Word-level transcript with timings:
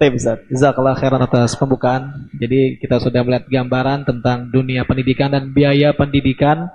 Baik 0.00 0.16
Ustaz, 0.16 0.40
Jazakallah 0.48 0.96
khairan 0.96 1.20
atas 1.20 1.52
pembukaan. 1.60 2.32
Jadi 2.40 2.80
kita 2.80 2.96
sudah 2.96 3.20
melihat 3.20 3.44
gambaran 3.52 4.08
tentang 4.08 4.48
dunia 4.48 4.88
pendidikan 4.88 5.28
dan 5.28 5.52
biaya 5.52 5.92
pendidikan 5.92 6.72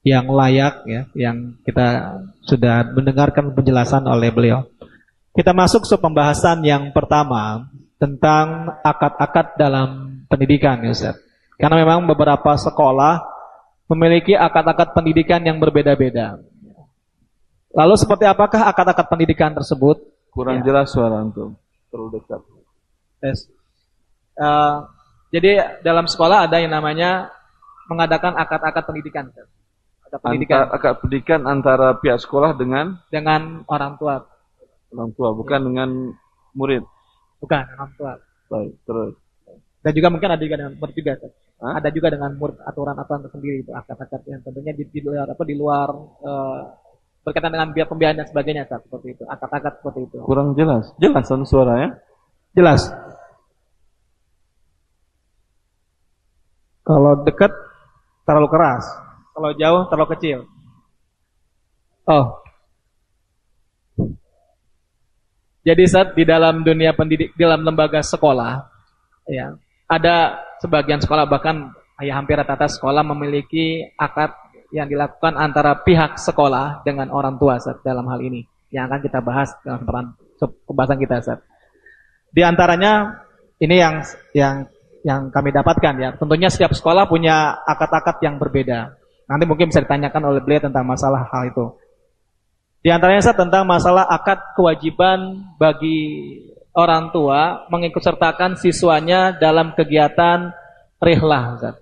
yang 0.00 0.32
layak 0.32 0.80
ya, 0.88 1.04
yang 1.12 1.52
kita 1.68 2.16
sudah 2.48 2.96
mendengarkan 2.96 3.52
penjelasan 3.52 4.08
oleh 4.08 4.32
beliau. 4.32 4.64
Kita 5.36 5.52
masuk 5.52 5.84
ke 5.84 6.00
pembahasan 6.00 6.64
yang 6.64 6.96
pertama 6.96 7.68
tentang 8.00 8.72
akad-akad 8.80 9.52
dalam 9.60 10.24
pendidikan 10.32 10.80
ya 10.80 10.96
Ustaz. 10.96 11.20
Karena 11.60 11.76
memang 11.76 12.08
beberapa 12.08 12.56
sekolah 12.56 13.20
memiliki 13.92 14.32
akad-akad 14.32 14.96
pendidikan 14.96 15.44
yang 15.44 15.60
berbeda-beda. 15.60 16.40
Lalu 17.76 17.94
seperti 18.00 18.24
apakah 18.24 18.64
akad-akad 18.64 19.12
pendidikan 19.12 19.52
tersebut? 19.52 20.00
Kurang 20.32 20.64
ya. 20.64 20.72
jelas 20.72 20.88
suara 20.88 21.20
antum. 21.20 21.52
Terlalu 21.92 22.16
dekat. 22.16 22.61
Yes. 23.22 23.46
Uh, 24.34 24.84
jadi 25.32 25.80
dalam 25.80 26.10
sekolah 26.10 26.50
ada 26.50 26.60
yang 26.60 26.74
namanya 26.74 27.32
mengadakan 27.88 28.36
akad-akad 28.36 28.84
pendidikan. 28.84 29.30
Ada 30.10 30.16
pendidikan. 30.20 30.68
Antar, 30.68 30.76
akad 30.76 30.94
pendidikan 31.00 31.40
antara 31.48 31.88
pihak 31.96 32.18
sekolah 32.20 32.58
dengan 32.58 33.00
dengan 33.08 33.64
orang 33.70 33.96
tua. 33.96 34.26
Orang 34.92 35.16
tua, 35.16 35.32
bukan 35.32 35.60
ya. 35.62 35.66
dengan 35.72 35.90
murid. 36.52 36.84
Bukan, 37.40 37.64
orang 37.64 37.90
tua. 37.96 38.12
Baik, 38.52 38.76
terus. 38.84 39.16
Dan 39.82 39.92
juga 39.96 40.08
mungkin 40.12 40.28
ada 40.30 40.42
juga 40.44 40.56
dengan 40.60 40.74
murid 40.76 40.94
juga. 40.94 41.12
Hah? 41.62 41.72
Ada 41.80 41.88
juga 41.94 42.08
dengan 42.12 42.30
murid 42.36 42.58
aturan-aturan 42.60 43.20
tersendiri 43.24 43.64
itu 43.64 43.72
akad-akad 43.72 44.20
yang 44.28 44.42
tentunya 44.44 44.74
di, 44.74 44.84
di 44.90 45.00
luar 45.00 45.30
apa 45.30 45.42
di 45.46 45.54
luar 45.54 45.88
uh, 46.26 46.60
berkaitan 47.22 47.54
dengan 47.54 47.70
biaya 47.70 47.86
pembiayaan 47.86 48.18
dan 48.18 48.26
sebagainya 48.28 48.62
seperti 48.68 49.14
itu. 49.14 49.24
Akad-akad 49.24 49.80
seperti 49.80 50.00
itu. 50.10 50.16
Kurang 50.26 50.58
jelas. 50.58 50.90
Jelas 50.98 51.26
suaranya? 51.46 52.02
Jelas. 52.52 52.90
Kalau 56.82 57.22
dekat 57.22 57.52
terlalu 58.26 58.48
keras, 58.50 58.84
kalau 59.32 59.50
jauh 59.54 59.82
terlalu 59.86 60.08
kecil. 60.18 60.38
Oh. 62.06 62.42
Jadi 65.62 65.82
saat 65.86 66.18
di 66.18 66.26
dalam 66.26 66.66
dunia 66.66 66.90
pendidik, 66.90 67.38
di 67.38 67.40
dalam 67.46 67.62
lembaga 67.62 68.02
sekolah, 68.02 68.66
ya 69.30 69.54
ada 69.86 70.42
sebagian 70.58 70.98
sekolah 70.98 71.30
bahkan 71.30 71.70
ya 72.02 72.18
hampir 72.18 72.34
rata-rata 72.34 72.66
sekolah 72.66 73.06
memiliki 73.06 73.86
akad 73.94 74.34
yang 74.74 74.90
dilakukan 74.90 75.38
antara 75.38 75.78
pihak 75.86 76.18
sekolah 76.18 76.82
dengan 76.82 77.14
orang 77.14 77.38
tua 77.38 77.62
saat 77.62 77.84
dalam 77.86 78.08
hal 78.10 78.18
ini 78.24 78.42
yang 78.72 78.88
akan 78.88 79.00
kita 79.04 79.22
bahas 79.22 79.54
dalam 79.62 79.84
pembahasan 80.66 80.98
kita 80.98 81.16
saat. 81.22 81.40
Di 82.32 82.40
antaranya 82.40 83.22
ini 83.60 83.76
yang 83.76 84.00
yang 84.32 84.66
yang 85.02 85.30
kami 85.34 85.50
dapatkan 85.50 85.94
ya. 85.98 86.10
Tentunya 86.14 86.48
setiap 86.50 86.72
sekolah 86.74 87.06
punya 87.10 87.62
akad-akad 87.66 88.22
yang 88.22 88.38
berbeda. 88.38 88.94
Nanti 89.26 89.44
mungkin 89.46 89.70
bisa 89.70 89.82
ditanyakan 89.82 90.22
oleh 90.34 90.40
beliau 90.42 90.62
tentang 90.66 90.86
masalah 90.86 91.26
hal 91.30 91.50
itu. 91.50 91.66
Di 92.82 92.90
antaranya 92.90 93.22
saya 93.22 93.38
tentang 93.38 93.62
masalah 93.62 94.02
akad 94.10 94.42
kewajiban 94.58 95.46
bagi 95.54 96.38
orang 96.74 97.14
tua 97.14 97.70
mengikutsertakan 97.70 98.58
siswanya 98.58 99.38
dalam 99.38 99.76
kegiatan 99.78 100.50
rihlah. 100.98 101.78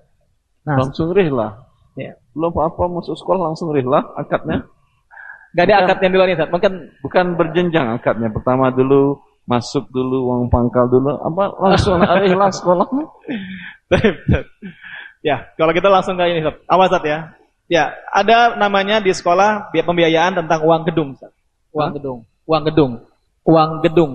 Nah, 0.64 0.76
langsung 0.76 1.16
rihlah. 1.16 1.64
Ya. 1.96 2.20
Belum 2.36 2.52
apa 2.60 2.84
masuk 2.88 3.16
sekolah 3.16 3.52
langsung 3.52 3.72
rihlah 3.72 4.12
akadnya. 4.16 4.68
Gak 5.56 5.66
ada 5.66 5.74
akad 5.82 5.98
yang 6.04 6.12
di 6.14 6.18
luar 6.20 6.46
Mungkin 6.46 6.72
bukan 7.02 7.26
berjenjang 7.34 7.96
akadnya. 7.96 8.30
Pertama 8.30 8.70
dulu 8.70 9.18
masuk 9.50 9.90
dulu 9.90 10.30
uang 10.30 10.46
pangkal 10.46 10.86
dulu. 10.86 11.18
Apa 11.18 11.58
langsung 11.58 11.98
lah 12.38 12.50
sekolah. 12.54 12.86
Ya 15.26 15.50
kalau 15.58 15.74
kita 15.74 15.90
langsung 15.90 16.14
ke 16.14 16.22
ini 16.30 16.46
awas 16.70 16.94
ya? 17.02 17.34
Ya 17.66 17.90
ada 18.14 18.54
namanya 18.54 19.02
di 19.02 19.10
sekolah 19.10 19.74
biaya 19.74 19.82
pembiayaan 19.82 20.38
tentang 20.38 20.62
uang 20.62 20.86
gedung 20.86 21.10
uang 21.74 21.90
gedung. 21.98 22.18
Uang 22.46 22.62
gedung. 22.66 22.92
Uang 23.46 23.70
gedung. 23.82 24.12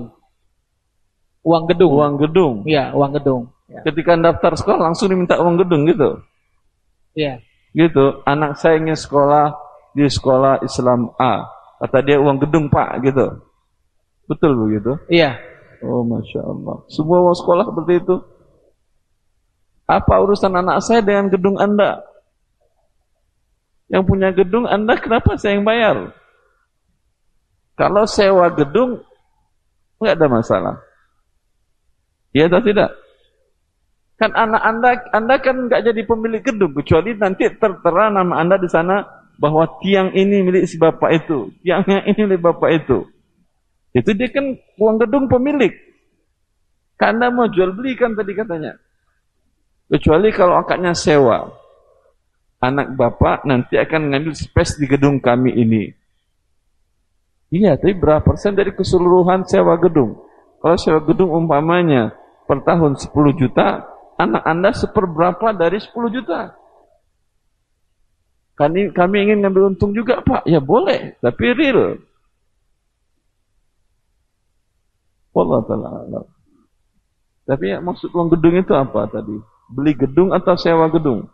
Uang 1.43 1.63
gedung. 1.67 1.91
Uang 1.91 2.15
gedung? 2.15 2.55
Ya 2.63 2.95
uang 2.95 3.11
gedung. 3.19 3.43
Ya. 3.65 3.81
ketika 3.81 4.13
daftar 4.13 4.53
sekolah 4.53 4.77
langsung 4.77 5.09
diminta 5.09 5.35
uang 5.41 5.59
gedung 5.59 5.83
gitu? 5.89 6.23
Ya 7.11 7.43
gitu. 7.75 8.23
Anak 8.23 8.55
saya 8.55 8.79
ingin 8.79 8.95
sekolah 8.95 9.51
di 9.91 10.07
sekolah 10.07 10.63
Islam 10.63 11.11
A. 11.19 11.43
Kata 11.83 11.99
dia 12.07 12.23
uang 12.23 12.39
gedung 12.39 12.71
pak 12.71 13.03
gitu 13.03 13.35
Betul 14.25 14.57
begitu? 14.57 14.97
Iya. 15.09 15.37
Oh, 15.85 16.01
Masya 16.01 16.41
Allah. 16.41 16.81
Semua 16.89 17.21
mau 17.21 17.35
sekolah 17.37 17.65
seperti 17.69 17.93
itu. 18.01 18.15
Apa 19.85 20.17
urusan 20.17 20.53
anak 20.57 20.81
saya 20.81 21.05
dengan 21.05 21.29
gedung 21.29 21.61
Anda? 21.61 22.01
Yang 23.85 24.03
punya 24.09 24.29
gedung 24.33 24.65
Anda 24.65 24.97
kenapa 24.97 25.37
saya 25.37 25.61
yang 25.61 25.65
bayar? 25.65 26.09
Kalau 27.77 28.09
sewa 28.09 28.49
gedung, 28.49 29.05
nggak 30.01 30.15
ada 30.17 30.27
masalah. 30.31 30.75
Iya 32.33 32.49
atau 32.49 32.63
tidak? 32.65 32.89
Kan 34.15 34.31
anak 34.31 34.61
Anda, 34.63 34.89
Anda 35.11 35.35
kan 35.43 35.55
nggak 35.69 35.83
jadi 35.91 36.01
pemilik 36.07 36.41
gedung, 36.41 36.71
kecuali 36.71 37.13
nanti 37.19 37.51
tertera 37.51 38.09
nama 38.09 38.41
Anda 38.41 38.55
di 38.57 38.71
sana 38.71 39.03
bahwa 39.35 39.67
tiang 39.83 40.15
ini 40.15 40.47
milik 40.47 40.65
si 40.65 40.79
bapak 40.79 41.11
itu, 41.19 41.51
tiangnya 41.61 42.07
ini 42.07 42.19
milik 42.23 42.41
bapak 42.41 42.69
itu. 42.79 43.03
Itu 43.95 44.11
dia 44.11 44.27
kan 44.27 44.59
uang 44.75 44.99
gedung 44.99 45.31
pemilik. 45.31 45.71
Karena 46.99 47.31
mau 47.31 47.47
jual 47.47 47.71
beli 47.71 47.95
kan 47.95 48.11
tadi 48.11 48.35
katanya. 48.35 48.75
Kecuali 49.87 50.35
kalau 50.35 50.59
akadnya 50.59 50.91
sewa. 50.91 51.47
Anak 52.59 52.91
bapak 52.99 53.47
nanti 53.47 53.79
akan 53.79 54.11
ngambil 54.11 54.35
space 54.35 54.75
di 54.83 54.85
gedung 54.91 55.23
kami 55.23 55.55
ini. 55.55 55.87
Iya, 57.55 57.79
tapi 57.79 57.95
berapa 57.95 58.25
persen 58.25 58.51
dari 58.51 58.75
keseluruhan 58.75 59.47
sewa 59.47 59.79
gedung? 59.79 60.17
Kalau 60.59 60.75
sewa 60.75 60.99
gedung 61.05 61.31
umpamanya 61.31 62.11
per 62.49 62.65
tahun 62.67 62.99
10 62.99 63.13
juta, 63.37 63.85
anak 64.17 64.43
Anda 64.43 64.73
seperberapa 64.75 65.53
dari 65.55 65.77
10 65.77 66.09
juta? 66.09 66.57
Kami, 68.55 68.91
kami 68.95 69.15
ingin 69.29 69.45
ngambil 69.45 69.75
untung 69.75 69.91
juga, 69.91 70.23
Pak. 70.23 70.47
Ya 70.47 70.63
boleh, 70.63 71.19
tapi 71.19 71.53
real. 71.53 72.01
Wallah 75.35 75.59
ta'ala 75.67 76.23
Tapi 77.43 77.75
ya, 77.75 77.83
maksud 77.83 78.09
uang 78.15 78.31
gedung 78.31 78.55
itu 78.55 78.71
apa 78.71 79.11
tadi? 79.11 79.35
Beli 79.67 79.93
gedung 79.93 80.31
atau 80.31 80.55
sewa 80.55 80.87
gedung? 80.87 81.27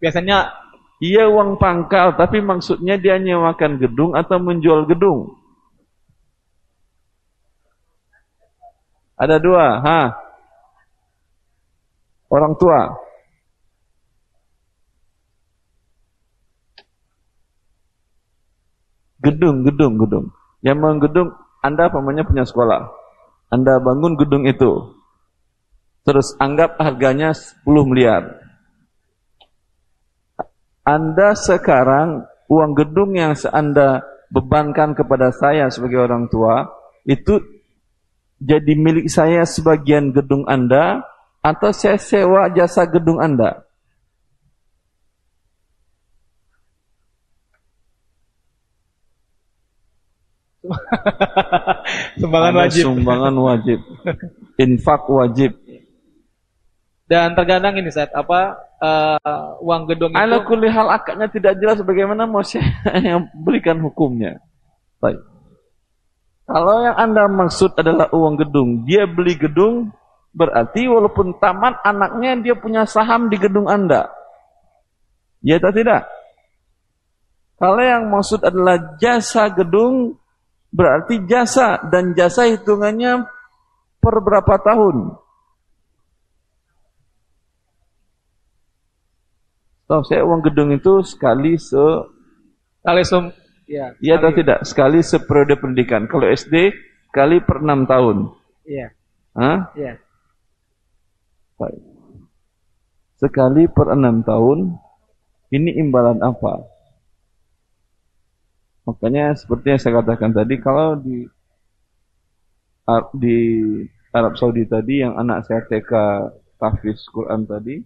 Biasanya 0.00 0.50
iya 0.98 1.28
uang 1.28 1.60
pangkal, 1.60 2.16
tapi 2.16 2.40
maksudnya 2.40 2.96
dia 2.96 3.20
nyewakan 3.20 3.76
gedung 3.76 4.16
atau 4.16 4.40
menjual 4.40 4.88
gedung? 4.88 5.36
Ada 9.20 9.36
dua, 9.36 9.66
ha? 9.84 10.00
Orang 12.32 12.56
tua. 12.56 12.96
Gedung, 19.20 19.64
gedung, 19.64 19.94
gedung. 20.00 20.26
Yang 20.60 20.78
menggedung 20.80 21.30
anda 21.66 21.90
pamannya 21.90 22.22
punya 22.22 22.46
sekolah. 22.46 22.86
Anda 23.50 23.82
bangun 23.82 24.14
gedung 24.14 24.46
itu. 24.46 24.94
Terus 26.06 26.38
anggap 26.38 26.78
harganya 26.78 27.34
10 27.34 27.66
miliar. 27.82 28.38
Anda 30.86 31.34
sekarang 31.34 32.22
uang 32.46 32.72
gedung 32.78 33.18
yang 33.18 33.34
Anda 33.50 34.06
bebankan 34.30 34.94
kepada 34.94 35.34
saya 35.34 35.66
sebagai 35.66 36.06
orang 36.06 36.30
tua 36.30 36.70
itu 37.02 37.42
jadi 38.38 38.78
milik 38.78 39.10
saya 39.10 39.42
sebagian 39.42 40.14
gedung 40.14 40.46
Anda 40.46 41.02
atau 41.42 41.74
saya 41.74 41.98
sewa 41.98 42.46
jasa 42.54 42.86
gedung 42.86 43.18
Anda? 43.18 43.65
sumbangan 52.20 52.54
wajib. 52.64 52.82
Sumbangan 52.86 53.34
wajib. 53.38 53.78
Infak 54.64 55.02
wajib. 55.08 55.52
Dan 57.06 57.38
terkadang 57.38 57.78
ini 57.78 57.90
saat 57.94 58.10
apa 58.10 58.58
uh, 58.82 59.62
uang 59.62 59.82
gedung 59.86 60.10
itu. 60.10 60.18
Ala 60.18 60.42
kulli 60.42 60.66
hal 60.66 60.90
akadnya 60.90 61.30
tidak 61.30 61.54
jelas 61.62 61.78
bagaimana 61.86 62.26
mau 62.26 62.42
saya 62.46 62.66
yang 62.98 63.30
berikan 63.46 63.78
hukumnya. 63.78 64.42
Baik. 64.98 65.22
Kalau 66.46 66.78
yang 66.82 66.94
Anda 66.94 67.26
maksud 67.26 67.74
adalah 67.74 68.06
uang 68.14 68.38
gedung, 68.38 68.86
dia 68.86 69.02
beli 69.02 69.34
gedung, 69.34 69.90
berarti 70.30 70.86
walaupun 70.86 71.42
tamat 71.42 71.82
anaknya 71.82 72.38
dia 72.38 72.54
punya 72.54 72.86
saham 72.86 73.26
di 73.26 73.34
gedung 73.34 73.66
Anda. 73.66 74.06
Ya 75.42 75.58
atau 75.58 75.74
tidak? 75.74 76.06
Kalau 77.56 77.82
yang 77.82 78.12
maksud 78.12 78.46
adalah 78.46 78.98
jasa 79.00 79.48
gedung, 79.50 80.20
berarti 80.76 81.24
jasa 81.24 81.80
dan 81.88 82.12
jasa 82.12 82.44
hitungannya 82.52 83.24
per 84.04 84.14
berapa 84.20 84.60
tahun? 84.60 85.16
Tahu 89.86 90.02
saya 90.04 90.26
uang 90.26 90.44
gedung 90.44 90.74
itu 90.76 91.00
sekali 91.06 91.56
se 91.56 91.80
kali 92.84 93.02
sum 93.06 93.32
ya. 93.64 93.96
Iya 94.02 94.20
atau 94.20 94.34
tidak? 94.36 94.68
Sekali 94.68 95.00
seperiode 95.00 95.56
pendidikan. 95.56 96.04
Kalau 96.10 96.28
SD 96.28 96.74
sekali 97.08 97.40
per 97.40 97.64
enam 97.64 97.88
tahun. 97.88 98.28
Iya. 98.68 98.92
Hah? 99.38 99.58
Iya. 99.78 99.94
Baik. 101.56 101.82
Sekali 103.16 103.64
per 103.70 103.96
enam 103.96 104.20
tahun. 104.26 104.76
Ini 105.54 105.78
imbalan 105.78 106.20
apa? 106.20 106.66
Makanya 108.86 109.34
seperti 109.34 109.74
yang 109.74 109.80
saya 109.82 109.98
katakan 109.98 110.30
tadi, 110.30 110.54
kalau 110.62 110.94
di 110.94 111.26
di 113.18 113.38
Arab 114.14 114.38
Saudi 114.38 114.62
tadi 114.62 115.02
yang 115.02 115.18
anak 115.18 115.42
saya 115.42 115.66
TK 115.66 115.92
tahfiz 116.56 117.02
Quran 117.10 117.42
tadi, 117.44 117.82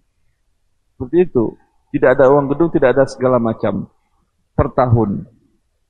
seperti 1.00 1.17
itu. 1.25 1.56
Tidak 1.91 2.06
ada 2.12 2.29
uang 2.29 2.52
gedung, 2.52 2.70
tidak 2.70 2.93
ada 2.93 3.08
segala 3.08 3.41
macam. 3.41 3.88
Per 4.52 4.69
tahun. 4.76 5.25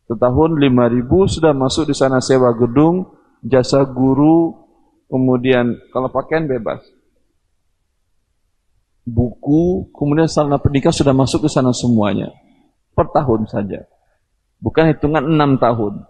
Setahun 0.06 0.50
lima 0.56 0.86
ribu 0.86 1.26
sudah 1.26 1.50
masuk 1.50 1.90
di 1.90 1.94
sana 1.98 2.22
sewa 2.22 2.54
gedung, 2.54 3.10
jasa 3.42 3.82
guru, 3.82 4.54
kemudian 5.10 5.74
kalau 5.90 6.06
pakaian 6.08 6.46
bebas. 6.46 6.80
Buku, 9.02 9.90
kemudian 9.90 10.30
sarana 10.30 10.62
pendidikan 10.62 10.94
sudah 10.94 11.10
masuk 11.10 11.44
ke 11.44 11.48
sana 11.50 11.74
semuanya. 11.74 12.30
Per 12.94 13.10
tahun 13.10 13.50
saja. 13.50 13.84
Bukan 14.60 14.92
hitungan 14.92 15.24
enam 15.24 15.56
tahun. 15.56 16.04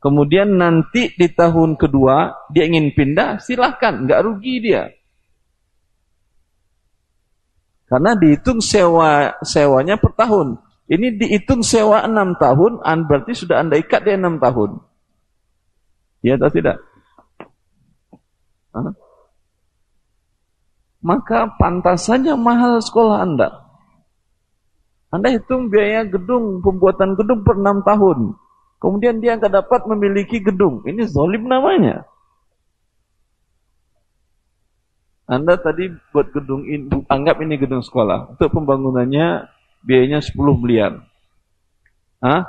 Kemudian 0.00 0.56
nanti 0.56 1.12
di 1.16 1.28
tahun 1.32 1.76
kedua 1.76 2.48
dia 2.52 2.64
ingin 2.68 2.92
pindah, 2.92 3.40
silahkan, 3.40 4.04
nggak 4.04 4.22
rugi 4.24 4.54
dia. 4.64 4.92
Karena 7.86 8.14
dihitung 8.18 8.58
sewa 8.58 9.34
sewanya 9.42 9.98
per 9.98 10.14
tahun. 10.14 10.58
Ini 10.86 11.18
dihitung 11.18 11.66
sewa 11.66 12.06
enam 12.06 12.38
tahun, 12.38 12.82
berarti 12.82 13.34
sudah 13.34 13.62
anda 13.62 13.74
ikat 13.78 14.06
dia 14.06 14.14
enam 14.14 14.38
tahun. 14.38 14.78
Ya 16.22 16.38
atau 16.38 16.50
tidak? 16.50 16.78
Hah? 18.74 18.94
Maka 21.02 21.50
pantas 21.58 22.06
saja 22.06 22.34
mahal 22.34 22.82
sekolah 22.82 23.22
anda. 23.22 23.65
Anda 25.16 25.32
hitung 25.32 25.72
biaya 25.72 26.04
gedung, 26.04 26.60
pembuatan 26.60 27.16
gedung 27.16 27.40
per 27.40 27.56
enam 27.56 27.80
tahun. 27.80 28.36
Kemudian 28.76 29.24
dia 29.24 29.40
akan 29.40 29.48
dapat 29.48 29.88
memiliki 29.88 30.44
gedung. 30.44 30.84
Ini 30.84 31.08
zolim 31.08 31.48
namanya. 31.48 32.04
Anda 35.24 35.56
tadi 35.56 35.88
buat 36.12 36.28
gedung 36.36 36.68
ini, 36.68 36.92
anggap 37.08 37.40
ini 37.40 37.56
gedung 37.56 37.80
sekolah. 37.80 38.36
Untuk 38.36 38.52
pembangunannya 38.52 39.48
biayanya 39.80 40.20
10 40.20 40.36
miliar. 40.60 41.00
Hah? 42.20 42.44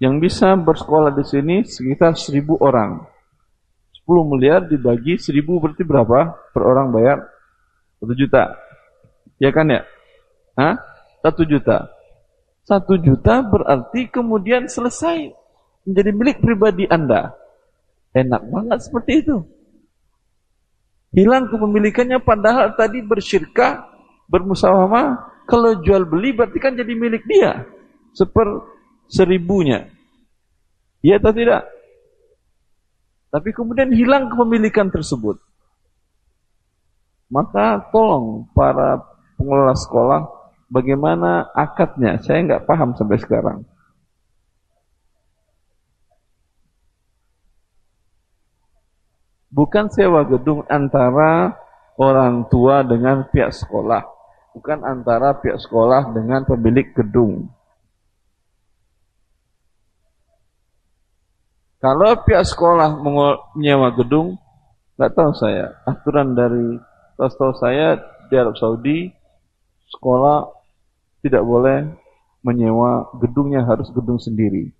Yang 0.00 0.14
bisa 0.24 0.56
bersekolah 0.56 1.12
di 1.12 1.24
sini 1.28 1.68
sekitar 1.68 2.16
1000 2.16 2.56
orang. 2.56 3.04
10 4.08 4.32
miliar 4.32 4.64
dibagi 4.64 5.20
1000 5.20 5.44
berarti 5.60 5.84
berapa? 5.84 6.32
Per 6.56 6.62
orang 6.64 6.96
bayar 6.96 7.28
1 8.00 8.08
juta. 8.16 8.56
Ya 9.36 9.52
kan 9.52 9.68
ya? 9.68 9.84
Hah? 10.56 10.80
1 11.20 11.44
juta. 11.44 11.95
1 12.66 12.82
juta 12.98 13.46
berarti 13.46 14.10
kemudian 14.10 14.66
selesai 14.66 15.30
menjadi 15.86 16.10
milik 16.10 16.36
pribadi 16.42 16.84
Anda. 16.90 17.30
Enak 18.10 18.42
banget 18.50 18.78
seperti 18.82 19.12
itu. 19.22 19.36
Hilang 21.14 21.46
kepemilikannya 21.46 22.18
padahal 22.26 22.74
tadi 22.74 23.06
bersyirkah, 23.06 23.86
bermusawamah. 24.26 25.38
Kalau 25.46 25.78
jual 25.78 26.02
beli 26.10 26.34
berarti 26.34 26.58
kan 26.58 26.74
jadi 26.74 26.90
milik 26.90 27.22
dia. 27.30 27.62
Seper 28.10 28.66
seribunya. 29.06 29.86
Iya 31.06 31.22
atau 31.22 31.30
tidak? 31.30 31.62
Tapi 33.30 33.54
kemudian 33.54 33.94
hilang 33.94 34.26
kepemilikan 34.26 34.90
tersebut. 34.90 35.38
Maka 37.30 37.78
tolong 37.94 38.50
para 38.50 38.98
pengelola 39.38 39.74
sekolah 39.78 40.20
bagaimana 40.70 41.50
akadnya. 41.54 42.18
Saya 42.22 42.42
nggak 42.44 42.64
paham 42.66 42.94
sampai 42.94 43.18
sekarang. 43.20 43.64
bukan 49.56 49.88
sewa 49.88 50.20
gedung 50.28 50.68
antara 50.68 51.56
orang 51.96 52.44
tua 52.52 52.84
dengan 52.84 53.24
pihak 53.32 53.56
sekolah, 53.56 54.04
bukan 54.52 54.84
antara 54.84 55.32
pihak 55.40 55.56
sekolah 55.56 56.12
dengan 56.12 56.44
pemilik 56.44 56.92
gedung. 56.92 57.48
Kalau 61.80 62.20
pihak 62.20 62.44
sekolah 62.44 63.00
menyewa 63.00 63.88
gedung, 63.96 64.36
nggak 65.00 65.12
tahu 65.16 65.32
saya. 65.32 65.72
Aturan 65.88 66.36
dari 66.36 66.76
tahu 67.16 67.52
saya 67.56 67.96
di 68.28 68.34
Arab 68.36 68.58
Saudi, 68.60 69.08
sekolah 69.88 70.55
tidak 71.26 71.42
boleh 71.42 71.90
menyewa 72.46 73.10
gedungnya 73.18 73.66
harus 73.66 73.90
gedung 73.90 74.22
sendiri. 74.22 74.70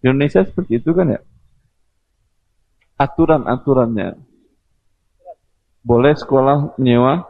Di 0.00 0.04
Indonesia 0.08 0.44
seperti 0.44 0.80
itu 0.80 0.90
kan 0.96 1.14
ya? 1.14 1.20
aturan-aturannya. 2.98 4.18
Boleh 5.84 6.14
sekolah 6.16 6.78
menyewa? 6.78 7.28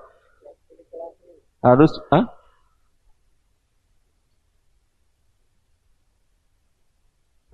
Harus, 1.64 1.96
ah? 2.12 2.28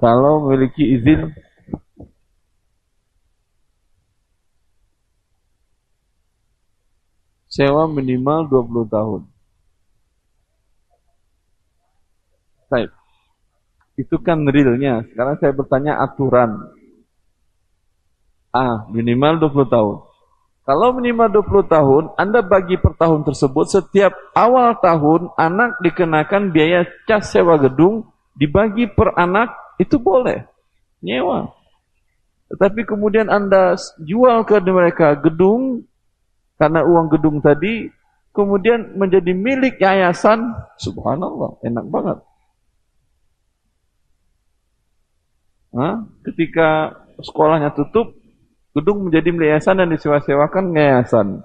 Kalau 0.00 0.49
memiliki 0.49 0.96
izin 0.96 1.37
sewa 7.52 7.84
minimal 7.84 8.49
20 8.49 8.88
tahun. 8.88 9.22
Baik. 12.70 12.90
Itu 13.99 14.22
kan 14.22 14.46
realnya. 14.46 15.02
Sekarang 15.11 15.37
saya 15.43 15.52
bertanya 15.52 15.99
aturan. 15.99 16.70
Ah, 18.55 18.87
minimal 18.88 19.43
20 19.50 19.67
tahun. 19.67 19.96
Kalau 20.70 20.94
minimal 20.94 21.29
20 21.43 21.67
tahun, 21.67 22.05
Anda 22.15 22.46
bagi 22.46 22.79
per 22.79 22.94
tahun 22.94 23.27
tersebut, 23.27 23.67
setiap 23.67 24.15
awal 24.39 24.79
tahun, 24.79 25.34
anak 25.34 25.82
dikenakan 25.82 26.55
biaya 26.55 26.86
cas 27.10 27.34
sewa 27.34 27.58
gedung, 27.58 28.06
dibagi 28.39 28.86
per 28.86 29.10
anak, 29.19 29.50
itu 29.82 29.98
boleh. 29.98 30.46
Nyewa. 31.03 31.50
Tetapi 32.55 32.86
kemudian 32.86 33.27
Anda 33.27 33.74
jual 33.98 34.46
ke 34.46 34.62
mereka 34.62 35.19
gedung, 35.19 35.91
karena 36.55 36.86
uang 36.86 37.19
gedung 37.19 37.43
tadi, 37.43 37.91
kemudian 38.31 38.94
menjadi 38.94 39.34
milik 39.34 39.81
yayasan, 39.82 40.55
subhanallah, 40.79 41.58
enak 41.67 41.86
banget. 41.91 42.19
Hah? 42.20 42.29
Ketika 46.27 46.98
sekolahnya 47.22 47.70
tutup, 47.74 48.20
Gedung 48.70 49.10
menjadi 49.10 49.34
yayasan 49.34 49.82
dan 49.82 49.91
disewa-sewakan 49.91 50.70
yayasan. 50.79 51.43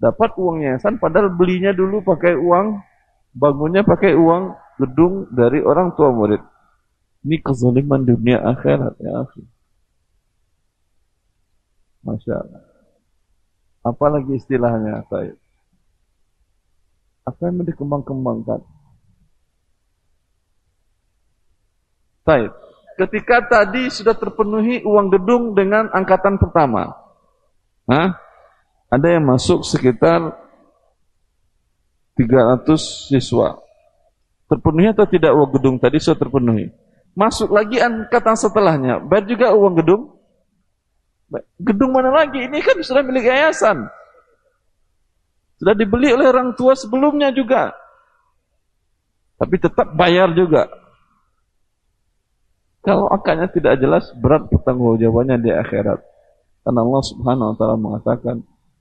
Dapat 0.00 0.32
uang 0.40 0.64
yayasan 0.64 0.96
padahal 0.96 1.28
belinya 1.36 1.76
dulu 1.76 2.00
pakai 2.00 2.40
uang, 2.40 2.80
bangunnya 3.36 3.84
pakai 3.84 4.16
uang 4.16 4.56
gedung 4.80 5.28
dari 5.28 5.60
orang 5.60 5.92
tua 5.92 6.08
murid. 6.08 6.40
Ini 7.28 7.36
kezaliman 7.44 8.08
dunia 8.08 8.40
akhirat 8.40 8.96
ya. 8.96 9.28
Masya 12.00 12.32
Allah. 12.32 12.64
Apalagi 13.84 14.40
istilahnya 14.40 15.04
saya. 15.12 15.36
Apa 17.28 17.52
yang 17.52 17.60
dikembang-kembangkan? 17.60 18.64
Baik. 22.24 22.52
Ketika 23.00 23.40
tadi 23.48 23.88
sudah 23.88 24.12
terpenuhi 24.12 24.84
uang 24.84 25.08
gedung 25.08 25.56
dengan 25.56 25.88
angkatan 25.88 26.36
pertama. 26.36 26.92
Hah? 27.88 28.12
Ada 28.92 29.16
yang 29.16 29.24
masuk 29.24 29.64
sekitar 29.64 30.36
300 32.20 33.08
siswa. 33.08 33.56
Terpenuhi 34.52 34.92
atau 34.92 35.08
tidak 35.08 35.32
uang 35.32 35.50
gedung 35.56 35.76
tadi 35.80 35.96
sudah 35.96 36.20
terpenuhi? 36.20 36.68
Masuk 37.16 37.48
lagi 37.48 37.80
angkatan 37.80 38.36
setelahnya. 38.36 39.00
Bayar 39.00 39.24
juga 39.24 39.56
uang 39.56 39.74
gedung? 39.80 40.02
Gedung 41.56 41.96
mana 41.96 42.12
lagi? 42.12 42.52
Ini 42.52 42.60
kan 42.60 42.84
sudah 42.84 43.00
milik 43.00 43.24
yayasan. 43.32 43.88
Sudah 45.56 45.72
dibeli 45.72 46.12
oleh 46.12 46.28
orang 46.28 46.52
tua 46.52 46.76
sebelumnya 46.76 47.32
juga. 47.32 47.72
Tapi 49.40 49.56
tetap 49.56 49.96
bayar 49.96 50.36
juga. 50.36 50.79
Kalau 52.80 53.12
akadnya 53.12 53.52
tidak 53.52 53.76
jelas, 53.76 54.08
berat 54.16 54.48
pertanggungjawabannya 54.48 55.36
di 55.44 55.52
akhirat. 55.52 56.00
Karena 56.64 56.80
Allah 56.80 57.02
Subhanahu 57.04 57.48
wa 57.52 57.56
taala 57.56 57.76
mengatakan, 57.76 58.36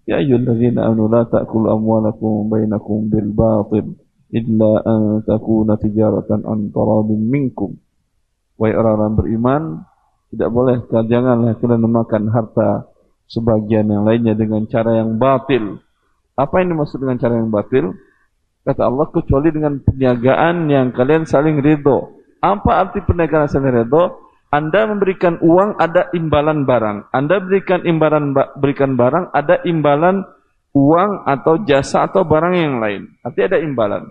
"Ya 0.07 0.23
ayyuhalladzina 0.23 0.87
amanu 0.87 1.11
la 1.11 1.27
ta'kulu 1.27 1.67
amwalakum 1.67 2.47
bainakum 2.47 3.11
bil 3.11 3.31
batil 3.31 3.95
illa 4.31 4.73
an 4.87 5.23
takuna 5.27 5.75
tijaratan 5.75 6.47
an 6.47 6.71
minkum." 7.27 7.75
Wahai 8.59 8.75
orang-orang 8.75 9.13
beriman, 9.15 9.63
tidak 10.31 10.49
boleh 10.51 10.75
janganlah 10.91 11.55
kalian 11.59 11.83
memakan 11.83 12.23
harta 12.31 12.91
sebagian 13.31 13.87
yang 13.87 14.03
lainnya 14.03 14.35
dengan 14.35 14.67
cara 14.67 14.99
yang 14.99 15.15
batil. 15.15 15.79
Apa 16.35 16.59
yang 16.59 16.75
dimaksud 16.75 16.99
dengan 16.99 17.19
cara 17.19 17.39
yang 17.39 17.51
batil? 17.51 17.95
Kata 18.63 18.87
Allah, 18.87 19.07
kecuali 19.11 19.49
dengan 19.55 19.79
perniagaan 19.79 20.67
yang 20.67 20.91
kalian 20.91 21.23
saling 21.23 21.63
ridho. 21.63 22.18
Apa 22.39 22.87
arti 22.87 23.03
perniagaan 23.03 23.51
saling 23.51 23.83
ridho? 23.83 24.31
Anda 24.49 24.89
memberikan 24.89 25.37
uang, 25.45 25.77
ada 25.77 26.09
imbalan 26.15 26.65
barang. 26.65 27.13
Anda 27.13 27.37
berikan 27.37 27.85
imbalan 27.85 28.33
berikan 28.57 28.97
barang, 28.97 29.29
ada 29.29 29.61
imbalan 29.61 30.25
uang 30.73 31.27
atau 31.29 31.61
jasa 31.69 32.09
atau 32.09 32.25
barang 32.25 32.53
yang 32.57 32.81
lain. 32.81 33.13
Artinya 33.21 33.55
ada 33.55 33.59
imbalan. 33.61 34.03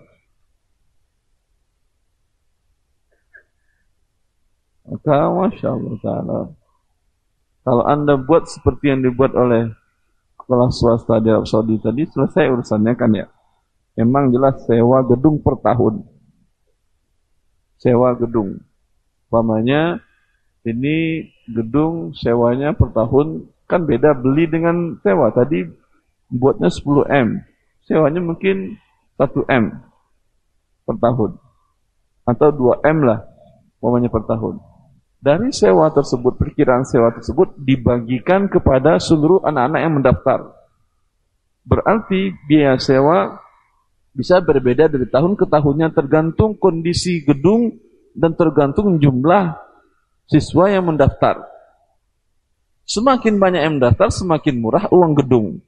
Maka 4.89 5.17
Masya 5.29 5.69
Allah 5.69 5.95
Ta'ala. 6.01 6.39
Kalau 7.61 7.83
Anda 7.85 8.17
buat 8.17 8.49
seperti 8.49 8.89
yang 8.89 9.05
dibuat 9.05 9.37
oleh 9.37 9.69
sekolah 10.39 10.69
swasta 10.73 11.21
di 11.21 11.29
Arab 11.29 11.45
Saudi 11.45 11.77
tadi, 11.77 12.07
selesai 12.09 12.49
urusannya 12.49 12.93
kan 12.97 13.11
ya. 13.13 13.27
Memang 13.99 14.33
jelas 14.33 14.63
sewa 14.65 15.03
gedung 15.05 15.43
per 15.43 15.59
tahun. 15.61 16.01
Sewa 17.79 18.13
gedung. 18.19 18.59
Umpamanya 19.31 20.03
ini 20.67 21.25
gedung 21.47 22.11
sewanya 22.11 22.75
per 22.75 22.91
tahun 22.91 23.47
kan 23.65 23.87
beda 23.87 24.19
beli 24.19 24.45
dengan 24.51 24.99
sewa. 24.99 25.31
Tadi 25.31 25.63
buatnya 26.29 26.67
10 26.67 27.07
M. 27.07 27.27
Sewanya 27.87 28.21
mungkin 28.21 28.75
1 29.15 29.47
M 29.47 29.65
per 30.83 30.95
tahun. 30.99 31.31
Atau 32.27 32.49
2 32.51 32.83
M 32.83 32.97
lah 33.07 33.23
umpamanya 33.79 34.11
per 34.11 34.27
tahun. 34.27 34.59
Dari 35.19 35.51
sewa 35.51 35.91
tersebut, 35.91 36.39
perkiraan 36.39 36.87
sewa 36.87 37.11
tersebut 37.11 37.51
dibagikan 37.59 38.47
kepada 38.47 38.95
seluruh 39.03 39.43
anak-anak 39.43 39.79
yang 39.83 39.93
mendaftar. 39.99 40.39
Berarti 41.67 42.31
biaya 42.47 42.79
sewa 42.79 43.35
bisa 44.13 44.41
berbeda 44.41 44.89
dari 44.89 45.05
tahun 45.05 45.37
ke 45.37 45.45
tahunnya 45.45 45.93
tergantung 45.93 46.57
kondisi 46.57 47.21
gedung 47.21 47.77
dan 48.17 48.33
tergantung 48.33 48.97
jumlah 48.97 49.55
siswa 50.25 50.65
yang 50.69 50.89
mendaftar. 50.89 51.45
Semakin 52.89 53.37
banyak 53.37 53.61
yang 53.61 53.73
mendaftar, 53.77 54.09
semakin 54.09 54.55
murah 54.57 54.89
uang 54.89 55.13
gedung. 55.13 55.61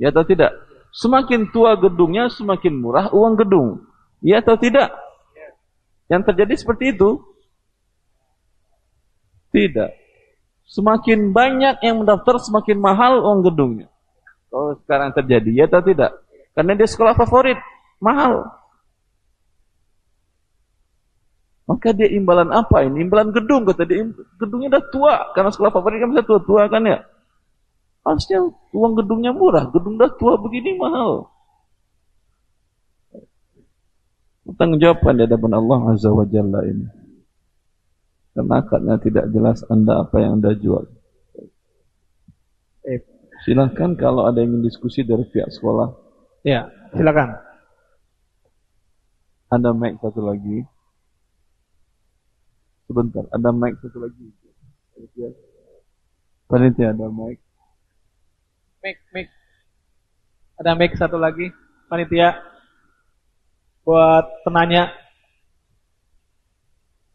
Ya 0.00 0.08
atau 0.08 0.24
tidak? 0.24 0.56
Semakin 0.88 1.52
tua 1.52 1.76
gedungnya, 1.76 2.32
semakin 2.32 2.80
murah 2.80 3.12
uang 3.12 3.36
gedung. 3.36 3.84
Ya 4.24 4.40
atau 4.40 4.56
tidak? 4.56 4.88
Yang 6.08 6.32
terjadi 6.32 6.54
seperti 6.56 6.84
itu? 6.96 7.20
Tidak. 9.52 9.90
Semakin 10.64 11.36
banyak 11.36 11.84
yang 11.84 12.00
mendaftar, 12.00 12.40
semakin 12.40 12.80
mahal 12.80 13.20
uang 13.20 13.44
gedungnya. 13.44 13.92
Kalau 14.48 14.80
sekarang 14.80 15.12
terjadi, 15.12 15.50
ya 15.52 15.64
atau 15.68 15.84
tidak? 15.84 16.23
Karena 16.54 16.78
dia 16.78 16.86
sekolah 16.86 17.18
favorit, 17.18 17.58
mahal. 17.98 18.46
Maka 21.64 21.96
dia 21.96 22.12
imbalan 22.12 22.52
apa 22.52 22.84
ini? 22.84 23.02
Imbalan 23.08 23.32
gedung 23.32 23.64
kata 23.64 23.88
dia. 23.88 24.04
Gedungnya 24.36 24.78
udah 24.78 24.84
tua 24.92 25.14
karena 25.32 25.50
sekolah 25.50 25.72
favorit 25.72 25.98
kan 25.98 26.12
bisa 26.12 26.22
tua-tua 26.22 26.68
kan 26.68 26.84
ya. 26.84 27.00
Harusnya 28.04 28.44
uang 28.76 29.00
gedungnya 29.00 29.32
murah, 29.32 29.72
gedung 29.72 29.96
udah 29.96 30.12
tua 30.20 30.36
begini 30.36 30.76
mahal. 30.76 31.32
Tanggung 34.60 34.76
jawab 34.76 35.00
di 35.16 35.24
hadapan 35.24 35.56
Allah 35.56 35.80
Azza 35.96 36.12
wa 36.12 36.28
Jalla 36.28 36.60
ini. 36.68 36.84
Karena 38.36 38.60
akadnya 38.60 39.00
tidak 39.00 39.32
jelas 39.32 39.64
Anda 39.72 40.04
apa 40.04 40.20
yang 40.20 40.42
Anda 40.42 40.52
jual. 40.52 40.84
Eh. 42.84 43.00
Silahkan 43.48 43.96
kalau 43.96 44.28
ada 44.28 44.44
yang 44.44 44.60
ingin 44.60 44.68
diskusi 44.68 45.00
dari 45.00 45.24
pihak 45.24 45.48
sekolah. 45.48 46.03
Ya, 46.44 46.68
silakan. 46.92 47.40
Ada 49.48 49.72
mic 49.72 49.96
satu 50.04 50.20
lagi. 50.20 50.60
Sebentar, 52.84 53.24
ada 53.32 53.48
mic 53.48 53.80
satu 53.80 54.04
lagi. 54.04 54.28
Panitia 56.44 56.92
ada 56.92 57.08
mic. 57.08 57.40
Mic, 58.84 58.96
mic. 59.16 59.26
Ada 60.60 60.76
mic 60.76 60.92
satu 61.00 61.16
lagi. 61.16 61.48
Panitia. 61.88 62.36
Buat 63.88 64.28
penanya. 64.44 64.92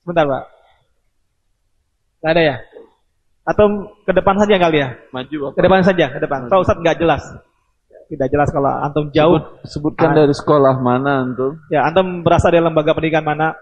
Sebentar, 0.02 0.26
Pak. 0.26 0.46
Gak 2.26 2.32
ada 2.34 2.42
ya? 2.42 2.56
Atau 3.46 3.94
ke 4.06 4.12
depan 4.14 4.42
saja 4.42 4.58
kali 4.58 4.78
ya? 4.82 4.90
Maju. 5.14 5.54
Ke 5.54 5.62
depan 5.62 5.82
saja, 5.86 6.06
ke 6.14 6.18
depan. 6.18 6.50
Kalau 6.50 6.66
Ustaz 6.66 6.82
nggak 6.82 6.98
jelas. 6.98 7.22
Tidak 8.10 8.26
jelas 8.26 8.50
kalau 8.50 8.74
antum 8.74 9.14
jauh. 9.14 9.38
Sebut, 9.38 9.94
sebutkan 9.94 10.18
ah. 10.18 10.26
dari 10.26 10.34
sekolah 10.34 10.82
mana 10.82 11.30
antum? 11.30 11.62
Ya, 11.70 11.86
antum 11.86 12.26
berasal 12.26 12.50
dari 12.50 12.66
lembaga 12.66 12.98
pendidikan 12.98 13.22
mana? 13.22 13.54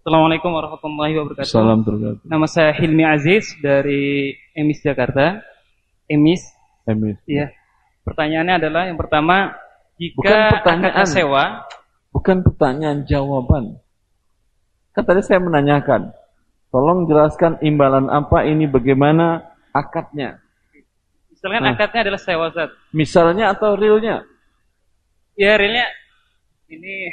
Assalamualaikum 0.00 0.48
warahmatullahi 0.48 1.12
wabarakatuh. 1.12 1.52
Salam. 1.52 1.84
Nama 2.24 2.46
saya 2.48 2.72
Hilmi 2.72 3.04
Aziz 3.04 3.52
dari 3.60 4.32
Emis 4.56 4.80
Jakarta. 4.80 5.44
Emis. 6.08 6.40
Emis. 6.88 7.20
Iya. 7.28 7.52
Pertanyaannya 8.08 8.54
adalah 8.56 8.82
yang 8.88 8.96
pertama, 8.96 9.52
jika 10.00 10.16
bukan 10.16 10.40
pertanyaan 10.56 11.04
sewa, 11.04 11.44
bukan 12.16 12.36
pertanyaan 12.48 12.98
jawaban. 13.04 13.76
Kan 14.96 15.04
tadi 15.04 15.20
saya 15.20 15.42
menanyakan, 15.42 16.16
tolong 16.72 17.04
jelaskan 17.04 17.60
imbalan 17.60 18.08
apa 18.08 18.46
ini, 18.48 18.64
bagaimana 18.64 19.52
akadnya. 19.74 20.45
Misalnya 21.46 21.62
nah. 21.62 21.78
akadnya 21.78 22.00
adalah 22.10 22.20
sewa, 22.20 22.44
Ustaz. 22.50 22.70
Misalnya 22.90 23.44
atau 23.54 23.78
realnya? 23.78 24.26
Ya, 25.38 25.54
realnya 25.54 25.86
ini 26.66 27.12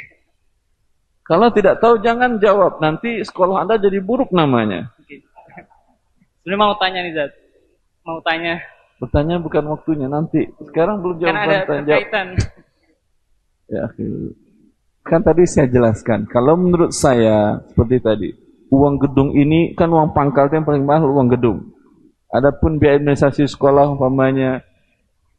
kalau 1.23 1.47
tidak 1.55 1.79
tahu 1.79 2.03
jangan 2.03 2.35
jawab, 2.43 2.83
nanti 2.83 3.23
sekolah 3.23 3.63
Anda 3.63 3.79
jadi 3.79 4.03
buruk 4.03 4.35
namanya. 4.35 4.91
Sebenarnya 6.43 6.59
mau 6.59 6.75
tanya 6.75 6.99
nih 6.99 7.13
Zat. 7.15 7.31
Mau 8.03 8.19
tanya. 8.27 8.59
Bertanya 8.99 9.39
bukan 9.39 9.63
waktunya 9.71 10.11
nanti. 10.11 10.43
Sekarang 10.67 10.99
belum 10.99 11.23
jawab. 11.23 11.31
Kan 11.31 11.47
ada 11.47 11.83
kaitan. 11.87 12.27
Ya, 13.71 13.83
kan 15.07 15.23
tadi 15.23 15.47
saya 15.47 15.71
jelaskan. 15.71 16.27
Kalau 16.27 16.59
menurut 16.59 16.91
saya 16.91 17.63
seperti 17.71 18.03
tadi, 18.03 18.29
uang 18.67 18.99
gedung 18.99 19.31
ini 19.31 19.71
kan 19.79 19.87
uang 19.87 20.11
pangkal 20.11 20.51
yang 20.51 20.67
paling 20.67 20.83
mahal 20.83 21.07
uang 21.07 21.31
gedung. 21.31 21.71
Adapun 22.33 22.81
biaya 22.81 22.97
administrasi 22.97 23.45
sekolah 23.45 23.93
umpamanya 23.93 24.65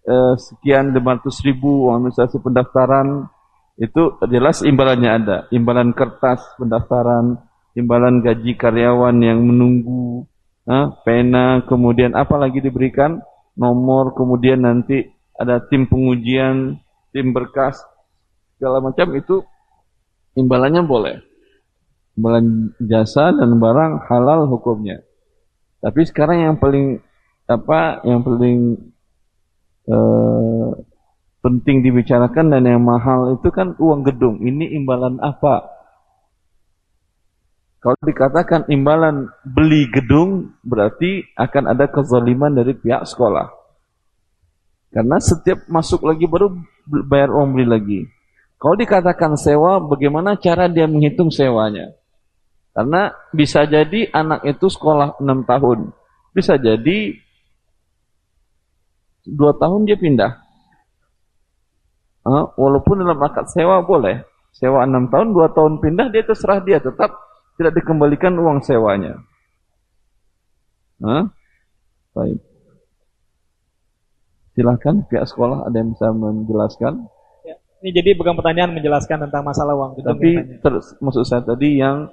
eh, 0.07 0.35
sekian 0.39 0.95
500 0.95 1.27
ribu 1.43 1.91
administrasi 1.91 2.39
pendaftaran 2.39 3.27
itu 3.75 4.15
jelas 4.31 4.63
imbalannya 4.63 5.11
ada. 5.11 5.37
Imbalan 5.51 5.91
kertas 5.91 6.39
pendaftaran, 6.55 7.43
imbalan 7.75 8.23
gaji 8.23 8.55
karyawan 8.55 9.19
yang 9.19 9.43
menunggu, 9.43 10.31
eh, 10.71 10.87
pena, 11.03 11.67
kemudian 11.67 12.15
apa 12.15 12.39
lagi 12.39 12.63
diberikan? 12.63 13.19
Nomor, 13.59 14.15
kemudian 14.15 14.63
nanti 14.63 15.03
ada 15.35 15.63
tim 15.67 15.91
pengujian, 15.91 16.79
tim 17.11 17.35
berkas, 17.35 17.83
segala 18.55 18.79
macam 18.79 19.11
itu 19.19 19.43
imbalannya 20.39 20.83
boleh. 20.87 21.17
Imbalan 22.15 22.71
jasa 22.79 23.35
dan 23.35 23.59
barang 23.59 24.07
halal 24.07 24.47
hukumnya. 24.47 25.03
Tapi 25.85 26.01
sekarang 26.09 26.49
yang 26.49 26.57
paling 26.57 26.97
apa 27.45 28.01
yang 28.09 28.25
paling 28.25 28.81
eh, 29.85 30.69
penting 31.45 31.85
dibicarakan 31.85 32.57
dan 32.57 32.65
yang 32.65 32.81
mahal 32.81 33.37
itu 33.37 33.53
kan 33.53 33.77
uang 33.77 34.01
gedung. 34.09 34.41
Ini 34.41 34.73
imbalan 34.81 35.21
apa? 35.21 35.69
Kalau 37.85 38.01
dikatakan 38.01 38.65
imbalan 38.73 39.29
beli 39.45 39.85
gedung, 39.93 40.57
berarti 40.65 41.21
akan 41.37 41.69
ada 41.69 41.85
kezaliman 41.93 42.57
dari 42.57 42.73
pihak 42.73 43.05
sekolah. 43.05 43.53
Karena 44.89 45.21
setiap 45.21 45.69
masuk 45.69 46.01
lagi 46.09 46.25
baru 46.25 46.49
bayar 46.89 47.29
uang 47.29 47.53
beli 47.53 47.69
lagi. 47.69 48.01
Kalau 48.57 48.81
dikatakan 48.81 49.37
sewa, 49.37 49.85
bagaimana 49.85 50.41
cara 50.41 50.65
dia 50.65 50.89
menghitung 50.89 51.29
sewanya? 51.29 51.93
Karena 52.75 53.15
bisa 53.31 53.63
jadi 53.71 54.11
anak 54.11 54.43
itu 54.45 54.67
sekolah 54.67 55.23
6 55.23 55.47
tahun. 55.47 55.95
Bisa 56.35 56.59
jadi 56.59 57.15
2 59.25 59.63
tahun 59.63 59.87
dia 59.87 59.95
pindah 59.95 60.45
walaupun 62.57 63.05
dalam 63.05 63.21
akad 63.21 63.47
sewa 63.53 63.85
boleh. 63.85 64.25
Sewa 64.55 64.87
6 64.87 65.11
tahun, 65.11 65.35
2 65.35 65.57
tahun 65.57 65.73
pindah, 65.83 66.07
dia 66.15 66.23
terserah 66.23 66.63
dia. 66.63 66.79
Tetap 66.79 67.11
tidak 67.59 67.75
dikembalikan 67.75 68.33
uang 68.39 68.63
sewanya. 68.63 69.19
Hah? 71.03 71.27
Baik. 72.15 72.39
Silakan 74.55 75.03
pihak 75.11 75.27
sekolah 75.27 75.67
ada 75.67 75.75
yang 75.75 75.91
bisa 75.91 76.15
menjelaskan. 76.15 77.11
Ya. 77.43 77.59
Ini 77.83 77.91
jadi 77.91 78.11
bukan 78.15 78.39
pertanyaan 78.39 78.79
menjelaskan 78.79 79.27
tentang 79.27 79.43
masalah 79.43 79.75
uang. 79.75 79.99
Tapi 79.99 80.31
katanya. 80.39 80.63
ter- 80.63 80.97
maksud 81.03 81.27
saya 81.27 81.43
tadi 81.43 81.83
yang 81.83 82.07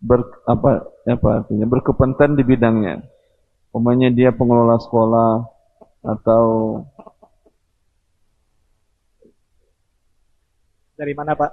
ber, 0.00 0.20
apa 0.48 0.88
apa 1.04 1.28
artinya 1.44 1.66
berkepentingan 1.68 2.36
di 2.40 2.44
bidangnya. 2.44 2.96
Umpamanya 3.70 4.10
dia 4.10 4.34
pengelola 4.34 4.80
sekolah 4.82 5.46
atau 6.02 6.44
dari 10.98 11.12
mana 11.14 11.38
Pak? 11.38 11.50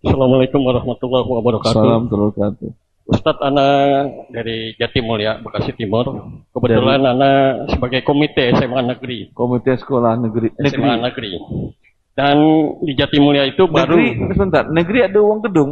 Assalamualaikum 0.00 0.60
warahmatullahi 0.64 1.26
wabarakatuh. 1.26 1.74
salam 1.76 2.02
wabarakatuh. 2.08 2.70
Ustadz 3.10 3.42
Ana 3.42 3.66
dari 4.30 4.78
Jatimulya, 4.78 5.42
Bekasi 5.42 5.74
Timur. 5.74 6.06
Kebetulan 6.54 7.02
Ana 7.02 7.66
sebagai 7.66 8.06
komite 8.06 8.54
SMA 8.54 8.86
Negeri, 8.86 9.34
Komite 9.34 9.74
Sekolah 9.82 10.14
Negeri 10.14 10.54
SMA 10.62 10.94
Negeri. 11.02 11.34
Negeri. 11.34 11.34
Dan 12.14 12.36
di 12.86 12.92
Jatimulya 12.94 13.50
itu 13.50 13.66
baru 13.66 13.98
Negeri, 13.98 14.30
sebentar, 14.30 14.62
negeri 14.70 14.98
ada 15.10 15.18
uang 15.18 15.40
gedung. 15.42 15.70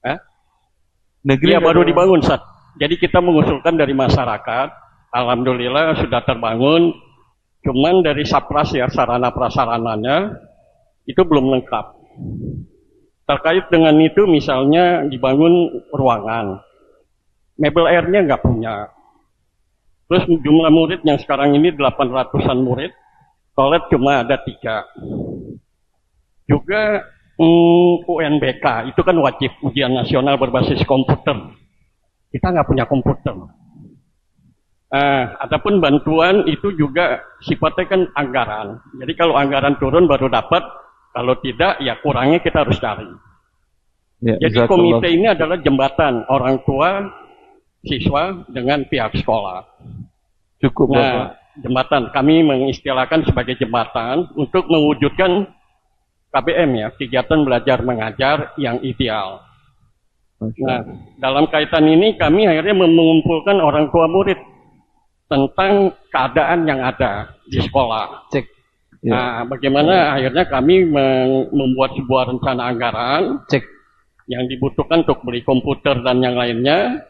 Hah? 0.00 0.18
Negeri 1.20 1.52
ada 1.56 1.64
baru 1.64 1.84
dibangun 1.84 2.24
saat. 2.24 2.40
Jadi 2.80 2.96
kita 2.96 3.20
mengusulkan 3.20 3.76
dari 3.76 3.92
masyarakat. 3.92 4.68
Alhamdulillah 5.12 6.00
sudah 6.00 6.24
terbangun. 6.24 6.96
Cuman 7.60 8.00
dari 8.00 8.24
sapras 8.24 8.72
ya 8.72 8.88
sarana 8.88 9.28
prasarananya 9.28 10.32
itu 11.04 11.20
belum 11.20 11.52
lengkap. 11.60 11.86
Terkait 13.28 13.68
dengan 13.68 13.94
itu 14.00 14.24
misalnya 14.24 15.04
dibangun 15.04 15.84
ruangan. 15.92 16.64
Mebel 17.60 17.84
airnya 17.84 18.24
nggak 18.24 18.40
punya. 18.40 18.88
Terus 20.08 20.24
jumlah 20.26 20.72
murid 20.72 21.04
yang 21.04 21.20
sekarang 21.20 21.52
ini 21.54 21.70
800-an 21.76 22.58
murid. 22.64 22.90
Toilet 23.52 23.84
cuma 23.92 24.24
ada 24.24 24.40
tiga. 24.40 24.88
Juga 26.48 27.04
UNBK 27.40 28.92
itu 28.92 29.00
kan 29.00 29.16
wajib 29.16 29.48
ujian 29.64 29.96
nasional 29.96 30.36
berbasis 30.36 30.84
komputer. 30.84 31.56
Kita 32.28 32.52
nggak 32.52 32.68
punya 32.68 32.84
komputer. 32.84 33.32
Ah, 34.90 35.38
adapun 35.46 35.80
bantuan 35.80 36.44
itu 36.50 36.74
juga 36.76 37.22
sifatnya 37.46 37.86
kan 37.86 38.00
anggaran. 38.18 38.82
Jadi 39.00 39.12
kalau 39.16 39.38
anggaran 39.38 39.78
turun 39.80 40.04
baru 40.04 40.28
dapat, 40.28 40.60
kalau 41.14 41.38
tidak 41.40 41.80
ya 41.80 41.96
kurangnya 42.02 42.42
kita 42.42 42.66
harus 42.66 42.76
cari. 42.76 43.08
Ya, 44.20 44.36
Jadi 44.36 44.68
komite 44.68 45.08
ini 45.08 45.32
adalah 45.32 45.56
jembatan 45.64 46.28
orang 46.28 46.60
tua 46.68 47.08
siswa 47.80 48.44
dengan 48.52 48.84
pihak 48.84 49.16
sekolah. 49.16 49.64
cukup 50.60 50.92
Bapak. 50.92 51.00
Nah, 51.00 51.32
jembatan 51.64 52.02
kami 52.12 52.44
mengistilahkan 52.44 53.24
sebagai 53.24 53.56
jembatan 53.56 54.28
untuk 54.36 54.68
mewujudkan 54.68 55.48
KBM 56.30 56.70
ya, 56.78 56.88
kegiatan 56.94 57.42
belajar 57.42 57.82
mengajar 57.82 58.54
yang 58.54 58.78
ideal. 58.86 59.42
Nah, 60.40 60.80
dalam 61.20 61.44
kaitan 61.52 61.84
ini 61.84 62.16
kami 62.16 62.48
akhirnya 62.48 62.72
mengumpulkan 62.72 63.60
orang 63.60 63.92
tua 63.92 64.08
murid 64.08 64.40
tentang 65.28 65.92
keadaan 66.08 66.64
yang 66.64 66.80
ada 66.80 67.36
di 67.44 67.60
sekolah. 67.60 68.30
Cek. 68.32 68.46
Ya. 69.04 69.12
Nah, 69.12 69.32
bagaimana 69.48 70.16
akhirnya 70.16 70.48
kami 70.48 70.88
mem- 70.88 71.48
membuat 71.52 71.92
sebuah 71.96 72.32
rencana 72.34 72.62
anggaran 72.72 73.22
Cek. 73.52 73.64
yang 74.32 74.48
dibutuhkan 74.48 75.04
untuk 75.04 75.20
beli 75.26 75.44
komputer 75.44 76.00
dan 76.00 76.24
yang 76.24 76.38
lainnya. 76.40 77.04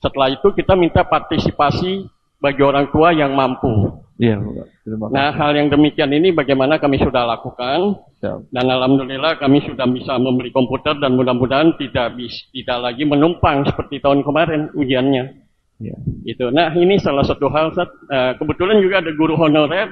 Setelah 0.00 0.32
itu 0.32 0.50
kita 0.56 0.72
minta 0.74 1.04
partisipasi 1.04 2.08
bagi 2.40 2.62
orang 2.64 2.90
tua 2.90 3.14
yang 3.14 3.36
mampu. 3.36 3.91
Iya, 4.22 4.38
Bapak. 4.38 4.66
Terima 4.86 5.04
kasih. 5.10 5.14
Nah, 5.18 5.30
hal 5.34 5.52
yang 5.58 5.68
demikian 5.74 6.10
ini 6.14 6.30
bagaimana 6.30 6.78
kami 6.78 7.02
sudah 7.02 7.26
lakukan 7.26 7.98
Siap. 8.22 8.54
dan 8.54 8.66
alhamdulillah 8.70 9.34
kami 9.42 9.66
sudah 9.66 9.82
bisa 9.90 10.14
membeli 10.14 10.54
komputer 10.54 10.94
dan 11.02 11.18
mudah-mudahan 11.18 11.74
tidak 11.74 12.14
bis, 12.14 12.30
tidak 12.54 12.78
lagi 12.86 13.02
menumpang 13.02 13.66
seperti 13.66 13.98
tahun 13.98 14.22
kemarin 14.22 14.70
ujiannya. 14.78 15.42
Ya. 15.82 15.98
Gitu. 16.22 16.54
Nah, 16.54 16.70
ini 16.78 17.02
salah 17.02 17.26
satu 17.26 17.50
hal. 17.50 17.74
Eh, 17.74 18.32
kebetulan 18.38 18.78
juga 18.78 19.02
ada 19.02 19.10
guru 19.10 19.34
honorer 19.34 19.90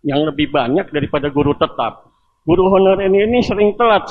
yang 0.00 0.24
lebih 0.24 0.48
banyak 0.48 0.88
daripada 0.88 1.28
guru 1.28 1.52
tetap. 1.60 2.08
Guru 2.48 2.72
honorer 2.72 3.04
ini 3.04 3.44
sering 3.44 3.76
telat 3.76 4.08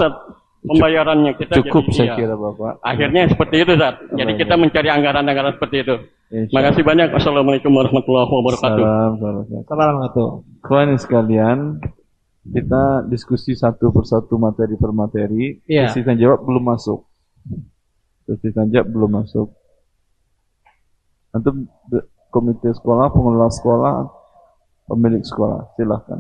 pembayarannya 0.67 1.32
kita 1.39 1.53
Cukup 1.63 1.88
jadi, 1.89 1.95
saya 1.95 2.08
iya. 2.12 2.15
kira 2.19 2.36
Bapak. 2.36 2.84
Akhirnya 2.84 3.21
seperti 3.32 3.56
itu 3.63 3.71
Ustaz. 3.73 3.95
Jadi 4.12 4.32
kita 4.36 4.53
mencari 4.60 4.89
anggaran-anggaran 4.91 5.53
seperti 5.56 5.77
itu. 5.88 5.95
Insya 6.27 6.51
Terima 6.51 6.62
kasih 6.67 6.84
banyak. 6.84 7.10
Assalamualaikum 7.15 7.71
warahmatullahi 7.71 8.27
wabarakatuh. 8.27 8.84
Salam, 8.84 9.12
salam. 9.17 9.43
Assalamualaikum. 9.63 10.30
Kawan 10.60 10.89
sekalian, 10.99 11.58
kita 12.51 12.84
diskusi 13.08 13.56
satu 13.56 13.95
persatu 13.95 14.36
materi 14.36 14.75
per 14.75 14.91
materi. 14.91 15.63
Iya. 15.63 15.88
Sesi 15.91 16.03
tanya 16.03 16.27
jawab 16.27 16.43
belum 16.43 16.63
masuk. 16.63 16.99
Sesi 18.27 18.51
tanya 18.51 18.84
jawab 18.84 18.88
belum 18.91 19.12
masuk. 19.23 19.47
Nanti 21.32 21.49
be- 21.88 22.08
komite 22.32 22.69
sekolah, 22.75 23.08
pengelola 23.12 23.49
sekolah, 23.51 23.95
pemilik 24.88 25.23
sekolah, 25.23 25.73
silahkan. 25.80 26.19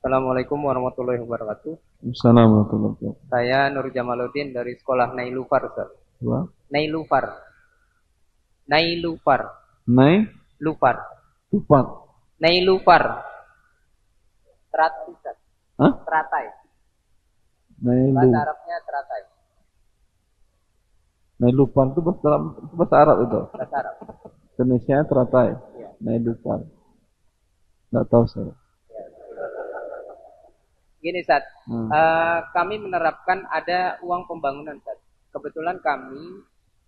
Assalamualaikum 0.00 0.64
warahmatullahi 0.64 1.20
wabarakatuh. 1.20 1.76
Assalamualaikum 2.08 2.72
warahmatullahi 2.80 3.04
wabarakatuh. 3.04 3.28
Saya 3.28 3.68
Nur 3.68 3.92
Jamaluddin 3.92 4.48
dari 4.56 4.72
sekolah 4.80 5.12
Nailufar, 5.12 5.60
Ustaz. 5.68 5.92
Dua. 6.16 6.40
Nailufar. 6.72 7.28
Nailufar. 8.64 9.40
Nai, 9.92 10.24
Lufar. 10.56 10.96
tupat. 11.52 11.84
Nailufar. 12.40 13.28
Teratai, 14.72 15.04
Ustaz. 15.12 15.36
Hah? 15.76 15.92
Teratai. 16.08 16.46
Nai 17.84 18.00
lu. 18.08 18.16
Bahasa 18.16 18.40
Arabnya 18.40 18.76
teratai. 18.88 19.22
Nai 21.44 21.52
lupan 21.52 21.92
itu 21.92 22.00
bahasa, 22.00 22.40
itu 22.40 22.72
bahasa 22.72 22.96
Arab 22.96 23.16
itu. 23.28 23.40
Bahasa 23.52 23.76
Arab. 23.84 23.94
Indonesia 24.56 24.96
teratai. 25.04 25.48
Iya. 25.76 25.90
Nai 26.00 26.16
lupan. 26.24 26.64
Nggak 27.92 28.08
tahu 28.08 28.24
saya. 28.24 28.56
Gini, 31.00 31.18
Ustaz. 31.18 31.42
Hmm. 31.64 31.88
Eh, 31.88 32.38
kami 32.52 32.76
menerapkan 32.76 33.48
ada 33.48 33.96
uang 34.00 34.24
pembangunan, 34.24 34.76
Ustaz. 34.76 35.00
Kebetulan 35.30 35.80
kami 35.80 36.44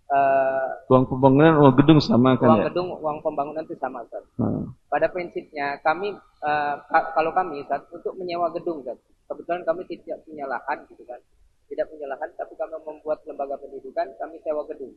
eh, 0.06 0.70
Uang 0.86 1.08
pembangunan, 1.08 1.56
uang 1.58 1.74
gedung 1.74 1.96
sama 1.96 2.36
kan 2.36 2.44
uang 2.46 2.60
ya? 2.60 2.64
gedung, 2.68 2.88
uang 2.94 3.18
pembangunan 3.20 3.64
itu 3.64 3.72
sama, 3.76 4.04
Ustaz. 4.04 4.20
Nah. 4.36 4.68
Pada 4.86 5.08
prinsipnya 5.08 5.80
kami 5.80 6.12
ka- 6.84 7.08
kalau 7.12 7.32
kami 7.32 7.60
Ustaz, 7.60 7.80
untuk 7.88 8.12
menyewa 8.14 8.52
gedung 8.52 8.84
Ustaz. 8.84 9.00
Kebetulan 9.24 9.64
kami 9.64 9.88
tidak 9.88 10.20
punya 10.22 10.44
lahan 10.44 10.84
gitu 10.86 11.00
kan. 11.02 11.16
Tidak 11.64 11.88
punya 11.88 12.04
lahan 12.06 12.28
tapi 12.36 12.52
kami 12.52 12.76
membuat 12.78 13.24
lembaga 13.24 13.56
pendidikan, 13.56 14.04
kami 14.14 14.36
sewa 14.40 14.60
gedung. 14.66 14.92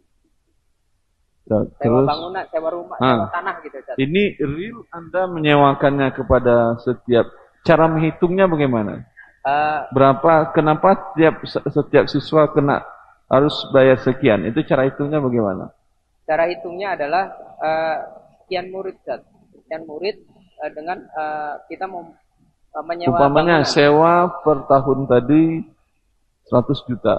Ya, 1.46 1.62
Sewa 1.78 2.02
Terus 2.02 2.10
bangunan, 2.10 2.44
sewa 2.50 2.70
rumah, 2.74 2.98
Ah. 2.98 3.08
sewa 3.22 3.28
tanah 3.32 3.56
gitu 3.62 3.78
Ustaz. 3.78 3.96
ini 3.96 4.24
real 4.36 4.82
Anda 4.90 5.30
menyewakannya 5.30 6.10
kepada 6.12 6.56
setiap 6.82 7.30
cara 7.66 7.90
menghitungnya 7.90 8.46
bagaimana? 8.46 9.04
Eh, 9.42 9.80
Berapa? 9.92 10.54
Kenapa 10.54 11.14
setiap 11.14 11.42
setiap 11.68 12.06
siswa 12.08 12.46
kena 12.50 12.86
harus 13.26 13.54
bayar 13.70 13.98
sekian? 14.00 14.46
Itu 14.46 14.62
cara 14.64 14.86
hitungnya 14.86 15.18
bagaimana? 15.20 15.74
cara 16.26 16.50
hitungnya 16.50 16.98
adalah 16.98 17.30
eh, 17.62 17.98
sekian 18.42 18.74
murid 18.74 18.98
Ustaz. 18.98 19.22
Sekian 19.54 19.86
murid 19.86 20.18
eh, 20.62 20.72
dengan 20.74 20.98
eh, 20.98 21.54
kita 21.68 21.86
mau 21.86 22.02
eh, 22.72 22.84
menyewa 22.86 23.18
Umpamanya 23.18 23.62
bangunan. 23.62 23.70
sewa 23.70 24.14
per 24.42 24.66
tahun 24.66 25.06
tadi 25.06 25.62
100 26.50 26.90
juta. 26.90 27.16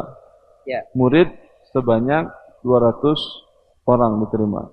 Ya, 0.67 0.83
Murid 0.99 1.31
sebanyak 1.71 2.27
200 2.67 3.15
orang 3.87 4.19
diterima. 4.27 4.67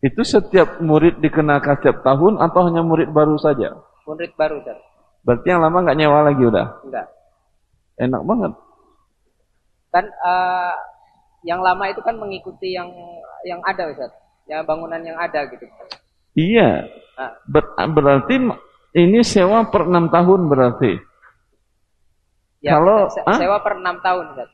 Itu 0.00 0.20
setiap 0.22 0.78
murid 0.78 1.18
dikenakan 1.18 1.80
setiap 1.80 2.04
tahun 2.04 2.36
atau 2.36 2.68
hanya 2.68 2.84
murid 2.84 3.08
baru 3.10 3.40
saja? 3.40 3.72
Murid 4.04 4.36
baru 4.36 4.60
Ustaz. 4.60 4.76
Berarti 5.24 5.46
yang 5.48 5.64
lama 5.64 5.82
nggak 5.82 5.98
nyewa 5.98 6.18
lagi 6.22 6.42
udah. 6.44 6.66
Enggak. 6.84 7.06
Enak 7.96 8.22
banget. 8.22 8.52
kan 9.88 10.04
eh, 10.04 10.74
yang 11.48 11.64
lama 11.64 11.88
itu 11.88 12.04
kan 12.04 12.20
mengikuti 12.20 12.76
yang 12.76 12.92
yang 13.48 13.58
ada 13.64 13.88
Ustaz. 13.88 14.12
Ya 14.44 14.60
bangunan 14.62 15.00
yang 15.00 15.16
ada 15.16 15.48
gitu. 15.48 15.64
Iya. 16.36 16.84
Nah, 17.16 17.32
Ber- 17.48 17.72
berarti 17.90 18.36
ini 18.94 19.24
sewa 19.24 19.64
per 19.66 19.88
enam 19.88 20.12
tahun 20.12 20.46
berarti. 20.46 20.92
ya, 22.60 22.76
Kalau- 22.76 23.08
se- 23.08 23.24
Hah? 23.24 23.38
sewa 23.40 23.58
per 23.64 23.80
enam 23.80 23.96
tahun 24.04 24.24
Ustaz. 24.36 24.50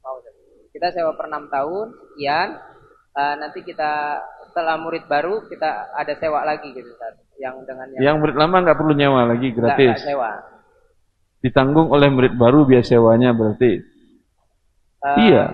Mau, 0.00 0.14
Ustaz. 0.22 0.34
Kita 0.70 0.88
sewa 0.94 1.12
per 1.18 1.26
enam 1.26 1.44
tahun, 1.50 1.86
sekian. 2.14 2.48
Eh, 3.16 3.34
nanti 3.40 3.64
kita 3.64 4.20
setelah 4.56 4.80
murid 4.80 5.04
baru 5.04 5.44
kita 5.44 5.68
ada 5.92 6.16
sewa 6.16 6.40
lagi 6.40 6.72
gitu 6.72 6.88
Ustaz. 6.88 7.12
Yang 7.36 7.68
dengan 7.68 7.86
yang, 7.92 8.00
Yang 8.02 8.16
murid 8.18 8.36
lama 8.40 8.56
nggak 8.64 8.78
perlu 8.80 8.92
nyewa 8.96 9.20
lagi 9.28 9.48
gratis. 9.52 9.92
nggak 9.92 10.08
sewa. 10.08 10.30
Ditanggung 11.38 11.92
oleh 11.92 12.08
murid 12.08 12.32
baru 12.32 12.64
biaya 12.64 12.80
sewanya 12.80 13.30
berarti. 13.30 13.84
Eh, 15.04 15.16
Iya. 15.22 15.44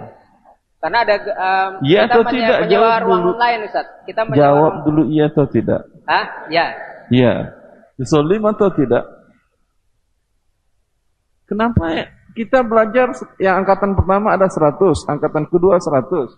Karena 0.79 0.99
ada 1.03 1.15
em, 1.19 1.71
Iya 1.83 2.01
kita 2.01 2.15
atau 2.15 2.23
tidak? 2.31 2.59
menyewa 2.61 2.71
Jawab 2.71 3.03
ruang 3.03 3.21
dulu. 3.21 3.31
online 3.35 3.61
Ustaz. 3.67 3.87
Kita 4.03 4.21
menyewa 4.23 4.38
Jawab 4.38 4.62
ruang- 4.62 4.83
dulu 4.85 5.03
iya 5.09 5.25
atau 5.27 5.45
tidak. 5.45 5.81
Hah? 6.07 6.25
Ya. 6.47 6.67
Iya. 7.11 7.35
Zolim 7.99 8.43
atau 8.45 8.71
tidak? 8.71 9.05
Kenapa 11.45 11.85
ya? 11.93 12.07
kita 12.33 12.62
belajar 12.62 13.12
yang 13.37 13.61
angkatan 13.61 13.93
pertama 13.93 14.33
ada 14.33 14.49
100, 14.49 15.05
angkatan 15.05 15.45
kedua 15.47 15.77
100. 15.77 16.33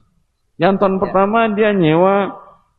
Yang 0.57 0.73
tahun 0.77 0.97
pertama 0.99 1.47
dia 1.51 1.71
nyewa 1.71 2.35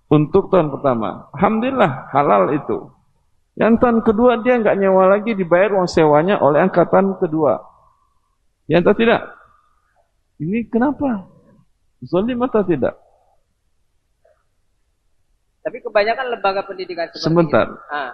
untuk 0.06 0.54
tahun 0.54 0.70
pertama. 0.70 1.30
Alhamdulillah 1.34 2.10
halal 2.14 2.54
itu. 2.54 2.92
Yang 3.56 3.74
tahun 3.80 3.98
kedua 4.04 4.44
dia 4.44 4.60
nggak 4.60 4.76
nyewa 4.78 5.08
lagi 5.08 5.32
dibayar 5.32 5.72
uang 5.80 5.88
sewanya 5.88 6.38
oleh 6.44 6.60
angkatan 6.60 7.16
kedua. 7.18 7.58
Ya 8.68 8.82
atau 8.84 8.92
tidak? 8.92 9.24
Ini 10.42 10.68
kenapa? 10.68 11.24
Zolim 12.04 12.44
atau 12.44 12.60
tidak? 12.68 13.00
Tapi 15.66 15.82
kebanyakan 15.82 16.26
lembaga 16.38 16.62
pendidikan 16.68 17.10
seperti 17.10 17.26
Sebentar. 17.26 17.66
itu. 17.66 17.90
Ah, 17.90 18.12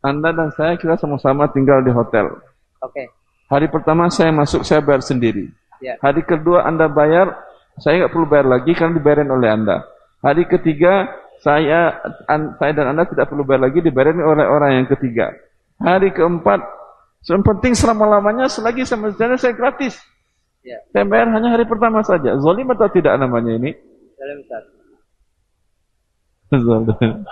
Anda 0.00 0.32
dan 0.32 0.48
saya 0.56 0.80
kita 0.80 0.96
sama-sama 0.96 1.50
tinggal 1.52 1.84
di 1.84 1.92
hotel. 1.92 2.40
oke. 2.80 3.04
Hari 3.50 3.66
pertama 3.66 4.06
saya 4.08 4.30
masuk, 4.30 4.62
saya 4.62 4.78
bayar 4.78 5.02
sendiri. 5.02 5.50
Ya. 5.82 5.98
Hari 5.98 6.22
kedua 6.22 6.62
Anda 6.62 6.86
bayar, 6.86 7.34
saya 7.82 8.06
nggak 8.06 8.14
perlu 8.14 8.30
bayar 8.30 8.46
lagi 8.46 8.72
karena 8.78 8.94
dibayarin 8.94 9.28
oleh 9.28 9.50
Anda. 9.50 9.76
Hari 10.20 10.44
ketiga 10.48 11.08
saya, 11.40 11.96
an, 12.28 12.60
saya 12.60 12.72
dan 12.76 12.92
Anda 12.92 13.08
tidak 13.08 13.32
perlu 13.32 13.48
bayar 13.48 13.68
lagi, 13.68 13.80
dibayarin 13.80 14.20
oleh 14.20 14.44
orang 14.44 14.70
yang 14.76 14.86
ketiga. 14.92 15.32
Hari 15.80 16.12
keempat, 16.12 16.60
yang 17.24 17.40
penting 17.40 17.72
selama-lamanya 17.72 18.44
selagi 18.52 18.84
sama 18.84 19.08
saya, 19.16 19.40
saya 19.40 19.56
gratis. 19.56 19.96
Ya. 20.60 20.76
Saya 20.92 21.08
bayar 21.08 21.32
hanya 21.32 21.56
hari 21.56 21.64
pertama 21.64 22.04
saja. 22.04 22.36
Zolim 22.36 22.68
atau 22.68 22.92
tidak 22.92 23.16
namanya 23.16 23.56
ini? 23.56 23.72
Zolim. 26.52 27.24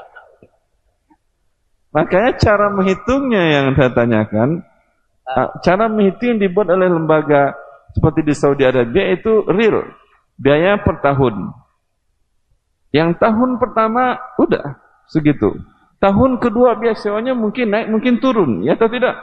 Makanya 1.92 2.32
cara 2.40 2.72
menghitungnya 2.72 3.42
yang 3.52 3.66
saya 3.76 3.92
tanyakan, 3.92 4.64
ah, 5.28 5.52
cara 5.60 5.88
menghitung 5.88 6.36
yang 6.36 6.40
dibuat 6.40 6.68
oleh 6.72 6.88
lembaga 6.88 7.52
seperti 7.92 8.24
di 8.24 8.34
Saudi 8.36 8.64
Arabia 8.64 9.12
itu 9.12 9.44
real, 9.48 9.84
biaya 10.36 10.80
per 10.80 11.00
tahun. 11.00 11.52
Yang 12.94 13.20
tahun 13.20 13.60
pertama 13.60 14.16
udah 14.40 14.80
segitu. 15.08 15.56
Tahun 15.98 16.38
kedua 16.38 16.78
biaya 16.78 16.94
sewanya 16.94 17.34
mungkin 17.34 17.74
naik, 17.74 17.90
mungkin 17.90 18.22
turun, 18.22 18.62
ya 18.62 18.78
atau 18.78 18.86
tidak? 18.86 19.18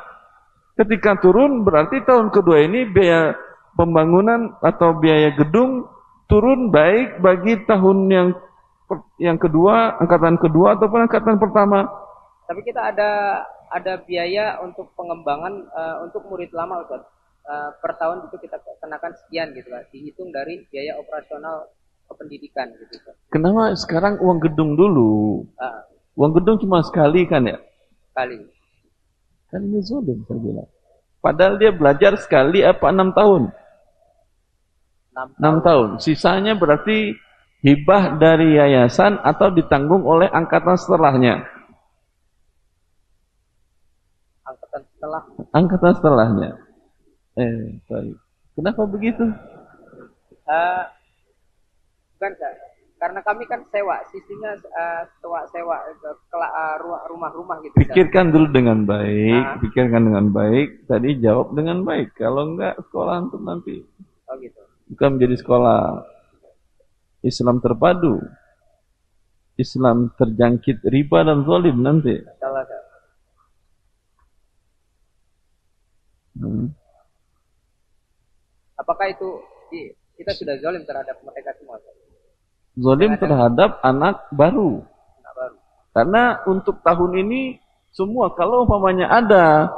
Ketika 0.75 1.23
turun 1.23 1.63
berarti 1.63 2.03
tahun 2.03 2.35
kedua 2.35 2.67
ini 2.67 2.83
biaya 2.91 3.31
pembangunan 3.79 4.59
atau 4.59 4.99
biaya 4.99 5.31
gedung 5.39 5.87
turun 6.27 6.67
baik 6.73 7.23
bagi 7.23 7.63
tahun 7.63 8.11
yang 8.11 8.27
yang 9.17 9.39
kedua, 9.39 9.97
angkatan 9.97 10.35
kedua 10.37 10.75
ataupun 10.77 11.07
angkatan 11.07 11.39
pertama. 11.39 11.87
Tapi 12.45 12.61
kita 12.61 12.93
ada 12.93 13.41
ada 13.71 13.93
biaya 14.03 14.61
untuk 14.61 14.93
pengembangan 14.93 15.53
eh, 15.65 15.95
untuk 16.05 16.27
murid 16.29 16.51
lama 16.53 16.85
Ustaz. 16.85 17.01
Eh, 17.45 17.69
per 17.81 17.93
tahun 17.97 18.25
itu 18.29 18.35
kita 18.41 18.57
kenakan 18.83 19.13
sekian 19.25 19.55
gitu 19.57 19.71
kan. 19.71 19.85
Dihitung 19.89 20.29
dari 20.29 20.65
biaya 20.69 20.99
operasional 20.99 21.71
kependidikan 22.09 22.67
gitu. 22.79 22.95
Kenapa 23.33 23.73
sekarang 23.77 24.21
uang 24.21 24.39
gedung 24.41 24.77
dulu? 24.77 25.43
Ah, 25.57 25.83
Uang 26.15 26.31
gedung 26.31 26.55
cuma 26.57 26.79
sekali 26.79 27.27
kan 27.27 27.43
ya? 27.43 27.59
kali. 28.15 28.39
Kan 29.51 29.67
ini 29.67 29.83
zolim 29.83 30.23
saya 30.23 30.39
bilang. 30.39 30.69
Padahal 31.19 31.59
dia 31.59 31.75
belajar 31.75 32.15
sekali 32.15 32.63
apa 32.63 32.87
enam 32.87 33.11
tahun? 33.11 33.51
6 35.15 35.39
Enam 35.39 35.55
tahun. 35.63 35.89
Sisanya 35.99 36.55
berarti 36.55 37.15
hibah 37.63 38.19
dari 38.19 38.55
yayasan 38.55 39.19
atau 39.19 39.51
ditanggung 39.51 40.03
oleh 40.03 40.27
angkatan 40.31 40.75
setelahnya. 40.75 41.43
angkatan 44.45 44.81
setelah 44.91 45.21
Angkatan 45.51 45.91
setelahnya. 45.95 46.49
Eh, 47.35 47.79
baik. 47.89 48.15
Kenapa 48.55 48.81
begitu? 48.87 49.25
eh 50.45 50.83
bukan 52.15 52.31
Ustaz. 52.33 52.55
Karena 52.95 53.19
kami 53.21 53.43
kan 53.43 53.59
sewa, 53.69 53.99
sistemnya 54.07 54.55
eh, 54.55 55.03
sewa 55.19 55.43
sewa 55.51 55.77
ru- 56.79 57.03
rumah-rumah 57.11 57.59
gitu. 57.59 57.75
Pikirkan 57.75 58.31
dulu 58.31 58.47
dengan 58.49 58.87
baik, 58.87 59.43
Ah. 59.43 59.59
pikirkan 59.59 60.01
dengan 60.07 60.31
baik. 60.31 60.87
Tadi 60.87 61.19
jawab 61.19 61.51
dengan 61.53 61.83
baik. 61.83 62.15
Kalau 62.15 62.55
enggak 62.55 62.79
sekolah 62.79 63.27
untuk 63.27 63.43
nanti 63.43 63.83
Oh 64.31 64.39
gitu. 64.39 64.57
bukan 64.95 65.19
menjadi 65.19 65.35
sekolah 65.37 65.79
Islam 67.21 67.59
terpadu. 67.59 68.23
Islam 69.55 70.11
terjangkit 70.15 70.83
riba 70.87 71.23
dan 71.27 71.43
zalim 71.43 71.79
nanti. 71.83 72.15
Salah. 72.39 72.63
Hmm. 76.35 76.67
Apakah 78.75 79.07
itu 79.07 79.29
kita 80.15 80.31
sudah 80.35 80.55
zalim 80.59 80.83
terhadap 80.83 81.15
mereka 81.23 81.55
semua? 81.55 81.79
Zalim 82.75 83.15
terhadap 83.15 83.79
anak 83.79 84.27
baru. 84.35 84.83
Anak 85.23 85.33
baru. 85.35 85.57
Karena 85.95 86.23
untuk 86.43 86.83
tahun 86.83 87.11
ini 87.23 87.59
semua 87.95 88.35
kalau 88.35 88.67
umpamanya 88.67 89.07
ada 89.07 89.71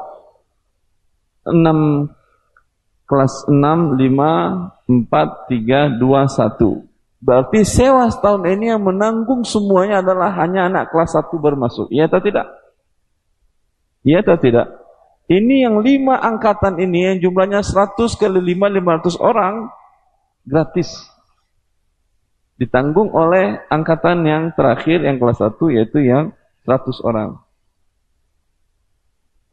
6 1.46 2.10
kelas 3.06 3.46
6 3.46 3.54
5 3.54 4.90
4 4.90 5.96
3 5.96 6.02
2 6.02 6.02
1. 6.02 6.88
Berarti 7.18 7.60
sewa 7.66 8.10
setahun 8.10 8.46
ini 8.46 8.70
yang 8.74 8.82
menanggung 8.82 9.42
semuanya 9.42 10.06
adalah 10.06 10.34
hanya 10.38 10.70
anak 10.70 10.90
kelas 10.90 11.14
1 11.14 11.30
bermasuk. 11.38 11.90
Iya 11.94 12.10
atau 12.10 12.22
tidak? 12.22 12.50
Iya 14.02 14.26
atau 14.26 14.38
tidak? 14.42 14.68
Ini 15.28 15.68
yang 15.68 15.84
lima 15.84 16.18
angkatan 16.24 16.80
ini 16.80 17.14
yang 17.14 17.18
jumlahnya 17.20 17.60
100 17.60 18.00
kali 18.16 18.40
5 18.56 18.80
500 18.80 19.20
orang 19.20 19.68
gratis 20.48 21.04
ditanggung 22.58 23.14
oleh 23.14 23.62
angkatan 23.70 24.26
yang 24.26 24.44
terakhir 24.58 25.06
yang 25.06 25.22
kelas 25.22 25.40
1 25.42 25.58
yaitu 25.78 26.02
yang 26.02 26.34
100 26.66 27.06
orang. 27.06 27.38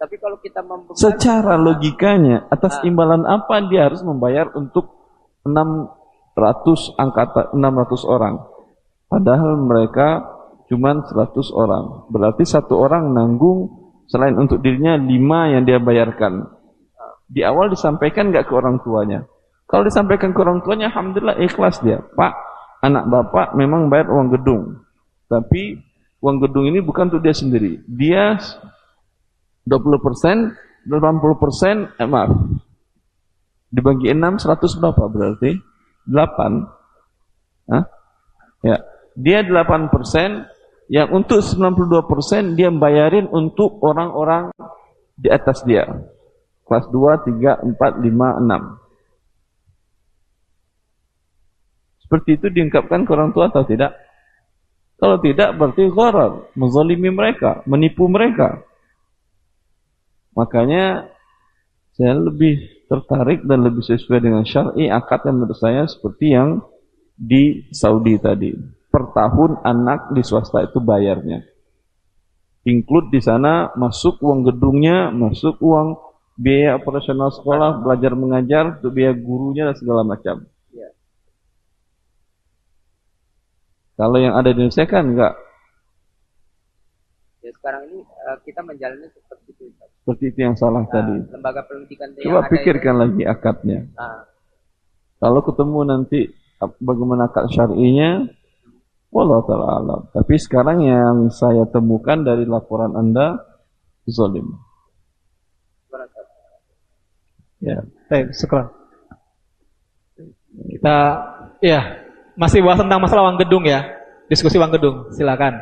Tapi 0.00 0.20
kalau 0.20 0.36
kita 0.40 0.60
membebankan 0.60 1.00
Secara 1.00 1.54
logikanya 1.56 2.48
atas 2.50 2.82
imbalan 2.84 3.24
apa 3.24 3.64
dia 3.70 3.88
harus 3.88 4.04
membayar 4.04 4.50
untuk 4.52 4.90
600 5.46 6.98
angkatan 6.98 7.54
600 7.56 8.04
orang. 8.08 8.34
Padahal 9.08 9.54
mereka 9.60 10.24
cuma 10.68 10.96
100 10.98 11.54
orang. 11.54 12.08
Berarti 12.10 12.42
satu 12.48 12.80
orang 12.80 13.12
nanggung 13.12 13.70
selain 14.08 14.34
untuk 14.36 14.60
dirinya 14.60 14.98
5 14.98 15.52
yang 15.52 15.62
dia 15.64 15.78
bayarkan. 15.78 16.48
Di 17.28 17.40
awal 17.40 17.72
disampaikan 17.72 18.28
nggak 18.32 18.48
ke 18.48 18.52
orang 18.52 18.80
tuanya. 18.84 19.24
Kalau 19.64 19.84
disampaikan 19.88 20.36
ke 20.36 20.38
orang 20.44 20.60
tuanya, 20.60 20.92
alhamdulillah 20.92 21.40
ikhlas 21.40 21.80
dia. 21.80 22.04
Pak, 22.04 22.32
anak 22.84 23.08
bapak 23.08 23.56
memang 23.56 23.88
bayar 23.88 24.12
uang 24.12 24.28
gedung. 24.36 24.84
Tapi 25.24 25.80
uang 26.20 26.36
gedung 26.44 26.68
ini 26.68 26.84
bukan 26.84 27.08
untuk 27.08 27.24
dia 27.24 27.32
sendiri. 27.32 27.80
Dia 27.88 28.36
20%, 29.64 30.52
80%, 30.84 31.96
eh, 31.96 32.08
maaf. 32.08 32.36
Dibagi 33.72 34.12
6, 34.12 34.36
100 34.36 34.76
berapa 34.76 35.02
berarti? 35.08 35.56
8. 36.04 37.72
Hah? 37.72 37.84
Ya. 38.60 38.76
Dia 39.16 39.40
8%, 39.40 40.44
yang 40.92 41.08
untuk 41.16 41.40
92% 41.40 42.60
dia 42.60 42.68
bayarin 42.68 43.24
untuk 43.32 43.80
orang-orang 43.80 44.52
di 45.16 45.32
atas 45.32 45.64
dia. 45.64 45.88
Kelas 46.68 46.84
2, 46.92 47.24
3, 47.24 47.64
4, 47.64 48.04
5, 48.04 48.36
6. 48.44 48.83
Seperti 52.14 52.38
itu 52.38 52.46
diungkapkan 52.46 53.02
ke 53.02 53.10
orang 53.10 53.34
tua 53.34 53.50
atau 53.50 53.66
tidak? 53.66 53.90
Kalau 55.02 55.18
tidak 55.18 55.58
berarti 55.58 55.90
gharar, 55.90 56.46
menzalimi 56.54 57.10
mereka, 57.10 57.66
menipu 57.66 58.06
mereka. 58.06 58.62
Makanya 60.38 61.10
saya 61.98 62.14
lebih 62.14 62.86
tertarik 62.86 63.42
dan 63.42 63.66
lebih 63.66 63.82
sesuai 63.82 64.22
dengan 64.22 64.46
syar'i 64.46 64.86
akad 64.86 65.26
yang 65.26 65.42
menurut 65.42 65.58
saya 65.58 65.90
seperti 65.90 66.38
yang 66.38 66.62
di 67.18 67.66
Saudi 67.74 68.14
tadi. 68.22 68.54
Per 68.94 69.10
tahun 69.10 69.66
anak 69.66 70.14
di 70.14 70.22
swasta 70.22 70.62
itu 70.62 70.78
bayarnya. 70.78 71.42
Include 72.62 73.10
di 73.10 73.18
sana 73.18 73.74
masuk 73.74 74.22
uang 74.22 74.46
gedungnya, 74.46 75.10
masuk 75.10 75.58
uang 75.58 75.98
biaya 76.38 76.78
operasional 76.78 77.34
sekolah, 77.34 77.82
belajar 77.82 78.14
mengajar, 78.14 78.78
biaya 78.86 79.10
gurunya 79.18 79.66
dan 79.66 79.74
segala 79.74 80.06
macam. 80.06 80.46
Ya. 80.70 80.94
Kalau 83.94 84.18
yang 84.18 84.34
ada 84.34 84.50
di 84.50 84.58
Indonesia 84.58 84.84
kan 84.84 85.04
enggak 85.06 85.34
Ya 87.40 87.52
sekarang 87.52 87.82
ini 87.92 88.00
eh, 88.00 88.36
kita 88.42 88.60
menjalani 88.64 89.04
seperti 89.12 89.52
itu. 89.52 89.62
Ustaz. 89.68 89.88
seperti 90.00 90.24
itu 90.32 90.38
yang 90.40 90.56
salah 90.56 90.82
Nah, 90.82 90.90
tadi. 90.90 91.16
lembaga 91.28 91.60
pendidikan 91.68 92.08
yang 92.16 92.24
Coba 92.24 92.40
ada 92.40 92.48
pikirkan 92.48 92.94
lagi 92.96 93.22
akadnya. 93.22 93.80
Nah, 93.94 94.22
Kalau 95.20 95.40
ketemu 95.40 95.78
nanti 95.84 96.20
bagaimana 96.80 97.28
akad 97.28 97.48
syar'inya, 97.48 98.28
wallah 99.08 99.40
taala 99.44 99.66
alam. 99.76 100.00
Tapi 100.12 100.34
sekarang 100.36 100.84
yang 100.84 101.16
saya 101.32 101.64
temukan 101.68 102.20
dari 102.20 102.44
laporan 102.44 102.92
Anda 102.92 103.40
zalim. 104.04 104.52
Ya. 107.60 107.80
Baik, 108.12 108.36
syukran. 108.36 108.68
Kita 110.68 110.96
ya 111.64 112.03
masih 112.34 112.60
bahas 112.62 112.82
tentang 112.82 113.00
masalah 113.02 113.30
uang 113.30 113.38
gedung 113.42 113.64
ya. 113.66 113.86
Diskusi 114.30 114.56
uang 114.56 114.72
gedung, 114.72 114.96
silakan. 115.12 115.60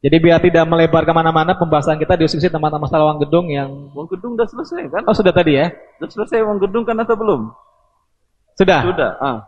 Jadi 0.00 0.16
biar 0.16 0.40
tidak 0.40 0.64
melebar 0.64 1.04
ke 1.04 1.12
mana-mana 1.12 1.52
pembahasan 1.52 2.00
kita 2.00 2.16
diskusi 2.16 2.48
tentang 2.48 2.80
masalah 2.80 3.12
uang 3.12 3.20
gedung 3.20 3.52
yang 3.52 3.68
Uang 3.92 4.08
gedung 4.08 4.32
udah 4.32 4.48
selesai 4.48 4.88
kan? 4.88 5.04
oh 5.04 5.12
sudah 5.12 5.28
tadi 5.28 5.60
ya 5.60 5.68
Sudah 6.00 6.24
selesai 6.24 6.40
uang 6.40 6.56
gedung 6.56 6.88
kan 6.88 6.96
atau 7.04 7.20
belum? 7.20 7.52
sudah. 8.56 8.80
Sudah. 8.80 9.10
Ah. 9.20 9.38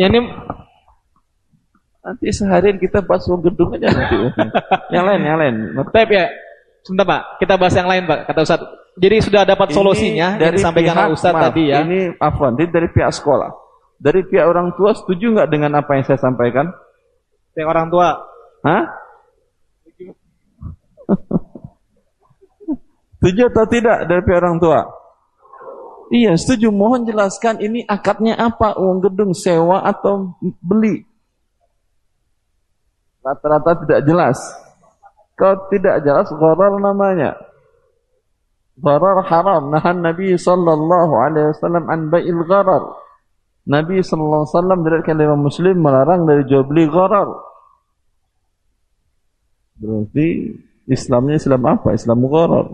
Ya, 0.00 0.08
ini 0.08 0.32
Nanti 2.00 2.32
seharian 2.32 2.80
kita 2.80 3.04
bahas 3.04 3.28
uang 3.28 3.44
gedung 3.44 3.76
aja 3.76 3.92
nanti. 3.92 4.16
yang 4.96 5.04
lain, 5.04 5.20
yang 5.20 5.36
lain. 5.36 5.54
Tapi 5.92 6.16
ya 6.16 6.32
sebentar 6.80 7.04
Pak, 7.04 7.22
kita 7.44 7.54
bahas 7.60 7.74
yang 7.76 7.88
lain 7.88 8.08
Pak 8.08 8.18
kata 8.24 8.40
Ustaz. 8.40 8.60
Jadi 8.98 9.16
sudah 9.22 9.42
dapat 9.46 9.70
solusinya 9.70 10.40
yang 10.40 10.54
disampaikan 10.54 10.94
oleh 10.98 11.14
Ustaz 11.14 11.30
maaf, 11.30 11.52
tadi 11.52 11.70
ya. 11.70 11.86
Ini 11.86 12.18
afwan, 12.18 12.58
ini 12.58 12.66
dari 12.68 12.88
pihak 12.90 13.12
sekolah. 13.14 13.50
Dari 14.00 14.24
pihak 14.26 14.46
orang 14.48 14.74
tua 14.74 14.96
setuju 14.96 15.36
nggak 15.36 15.48
dengan 15.52 15.78
apa 15.78 15.94
yang 15.94 16.04
saya 16.08 16.18
sampaikan? 16.18 16.72
Yang 17.54 17.68
orang 17.68 17.86
tua 17.92 18.08
Hah? 18.60 18.84
setuju 23.20 23.52
atau 23.52 23.64
tidak 23.68 24.08
dari 24.08 24.20
pihak 24.24 24.40
orang 24.40 24.58
tua? 24.60 24.80
Iya, 26.10 26.34
setuju. 26.34 26.74
Mohon 26.74 27.06
jelaskan 27.06 27.62
ini 27.62 27.86
akadnya 27.86 28.34
apa? 28.34 28.74
Uang 28.74 28.98
gedung 28.98 29.30
sewa 29.30 29.86
atau 29.86 30.34
beli? 30.58 31.06
Rata-rata 33.22 33.86
tidak 33.86 34.00
jelas. 34.08 34.38
Kalau 35.38 35.70
tidak 35.70 36.02
jelas, 36.02 36.26
gharar 36.34 36.74
namanya. 36.82 37.38
Gharar 38.80 39.20
haram. 39.28 39.68
Nahan 39.68 40.00
Nabi 40.00 40.34
sallallahu 40.34 41.14
alaihi 41.20 41.52
wasallam 41.52 41.84
an 41.86 42.00
bai'il 42.08 42.42
gharar. 42.48 42.96
Nabi 43.68 44.00
sallallahu 44.00 44.48
alaihi 44.48 44.54
wasallam 44.56 44.80
dari 44.82 45.00
kalimah 45.04 45.38
muslim 45.38 45.76
melarang 45.76 46.24
dari 46.24 46.48
jual 46.48 46.64
beli 46.64 46.88
gharar. 46.88 47.28
Berarti 49.80 50.26
Islamnya 50.88 51.36
Islam 51.36 51.62
apa? 51.68 51.92
Islam 51.92 52.24
gharar. 52.24 52.66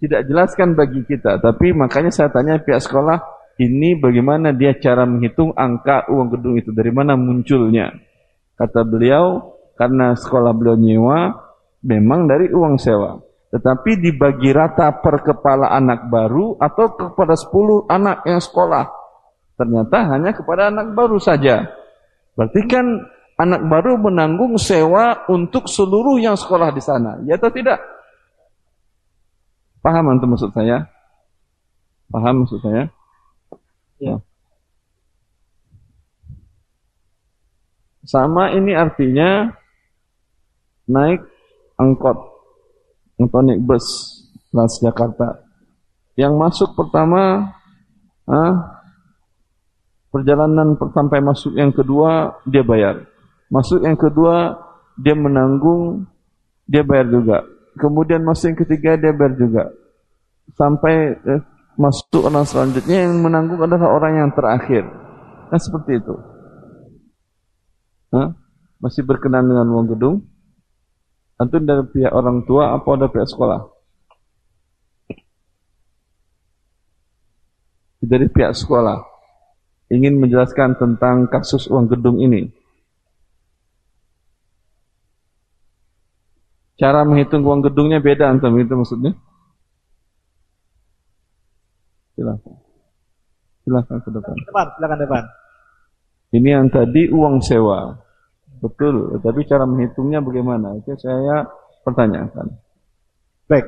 Tidak 0.00 0.24
jelaskan 0.24 0.72
bagi 0.72 1.04
kita, 1.04 1.44
tapi 1.44 1.76
makanya 1.76 2.08
saya 2.08 2.32
tanya 2.32 2.56
pihak 2.56 2.80
sekolah, 2.80 3.20
ini 3.60 4.00
bagaimana 4.00 4.56
dia 4.56 4.72
cara 4.72 5.04
menghitung 5.04 5.52
angka 5.52 6.08
uang 6.08 6.32
gedung 6.32 6.56
itu, 6.56 6.72
dari 6.72 6.88
mana 6.88 7.20
munculnya? 7.20 7.92
Kata 8.56 8.80
beliau, 8.80 9.52
karena 9.76 10.16
sekolah 10.16 10.56
beliau 10.56 10.80
nyewa, 10.80 11.36
memang 11.84 12.28
dari 12.28 12.48
uang 12.52 12.76
sewa. 12.76 13.20
Tetapi 13.50 13.98
dibagi 13.98 14.54
rata 14.54 14.94
per 15.02 15.26
kepala 15.26 15.74
anak 15.74 16.06
baru 16.06 16.54
atau 16.62 16.94
kepada 16.94 17.34
10 17.34 17.90
anak 17.90 18.22
yang 18.22 18.38
sekolah. 18.38 18.86
Ternyata 19.58 19.96
hanya 20.14 20.30
kepada 20.30 20.70
anak 20.70 20.94
baru 20.94 21.18
saja. 21.18 21.66
Berarti 22.38 22.62
kan 22.70 22.86
anak 23.40 23.66
baru 23.66 23.98
menanggung 23.98 24.54
sewa 24.54 25.26
untuk 25.26 25.66
seluruh 25.66 26.22
yang 26.22 26.38
sekolah 26.38 26.70
di 26.70 26.80
sana. 26.80 27.18
Ya 27.26 27.36
atau 27.36 27.50
tidak? 27.50 27.82
Paham 29.82 30.12
antum 30.12 30.36
maksud 30.36 30.52
saya? 30.52 30.86
Paham 32.12 32.44
maksud 32.44 32.60
saya? 32.62 32.86
Ya. 33.98 34.20
Sama 38.04 38.52
ini 38.56 38.76
artinya 38.76 39.56
naik 40.90 41.29
angkot 41.80 42.18
atau 43.20 43.40
naik 43.40 43.64
bus 43.64 43.84
Transjakarta. 44.50 45.46
Yang 46.18 46.34
masuk 46.34 46.70
pertama 46.74 47.54
ah, 48.26 48.54
perjalanan 50.10 50.74
per- 50.74 50.90
sampai 50.90 51.22
masuk 51.22 51.54
yang 51.54 51.70
kedua 51.70 52.42
dia 52.50 52.66
bayar. 52.66 53.06
Masuk 53.46 53.86
yang 53.86 53.94
kedua 53.94 54.58
dia 54.98 55.14
menanggung 55.14 56.04
dia 56.66 56.82
bayar 56.82 57.06
juga. 57.14 57.46
Kemudian 57.78 58.26
masuk 58.26 58.52
yang 58.52 58.60
ketiga 58.66 58.90
dia 58.98 59.14
bayar 59.14 59.34
juga. 59.38 59.64
Sampai 60.58 61.14
eh, 61.14 61.42
masuk 61.78 62.26
orang 62.26 62.42
selanjutnya 62.42 63.06
yang 63.06 63.22
menanggung 63.22 63.62
adalah 63.62 63.94
orang 63.94 64.18
yang 64.18 64.30
terakhir. 64.34 64.82
Kan 65.46 65.60
seperti 65.62 66.02
itu. 66.02 66.14
Hah? 68.10 68.34
Masih 68.82 69.06
berkenan 69.06 69.46
dengan 69.46 69.70
uang 69.70 69.94
gedung? 69.94 70.26
Antum 71.40 71.64
dari 71.64 71.80
pihak 71.88 72.12
orang 72.12 72.44
tua 72.44 72.76
apa 72.76 72.90
dari 73.00 73.08
pihak 73.16 73.28
sekolah? 73.32 73.60
Dari 78.04 78.28
pihak 78.28 78.52
sekolah 78.52 79.00
ingin 79.88 80.20
menjelaskan 80.20 80.76
tentang 80.76 81.32
kasus 81.32 81.64
uang 81.72 81.88
gedung 81.88 82.20
ini. 82.20 82.52
Cara 86.76 87.04
menghitung 87.08 87.44
uang 87.44 87.64
gedungnya 87.72 88.00
beda 88.00 88.28
antum 88.28 88.56
itu 88.60 88.72
maksudnya? 88.72 89.12
Silakan. 92.16 92.56
Silakan 93.64 93.96
ke 94.00 94.10
depan. 94.12 94.34
Depan, 94.44 94.66
silakan 94.76 94.98
depan. 95.00 95.24
Ini 96.36 96.48
yang 96.52 96.66
tadi 96.68 97.08
uang 97.08 97.40
sewa. 97.40 98.09
Betul, 98.60 99.16
tapi 99.24 99.40
cara 99.48 99.64
menghitungnya 99.64 100.20
bagaimana? 100.20 100.76
Itu 100.76 100.92
saya 101.00 101.48
pertanyakan. 101.80 102.46
Baik. 103.48 103.66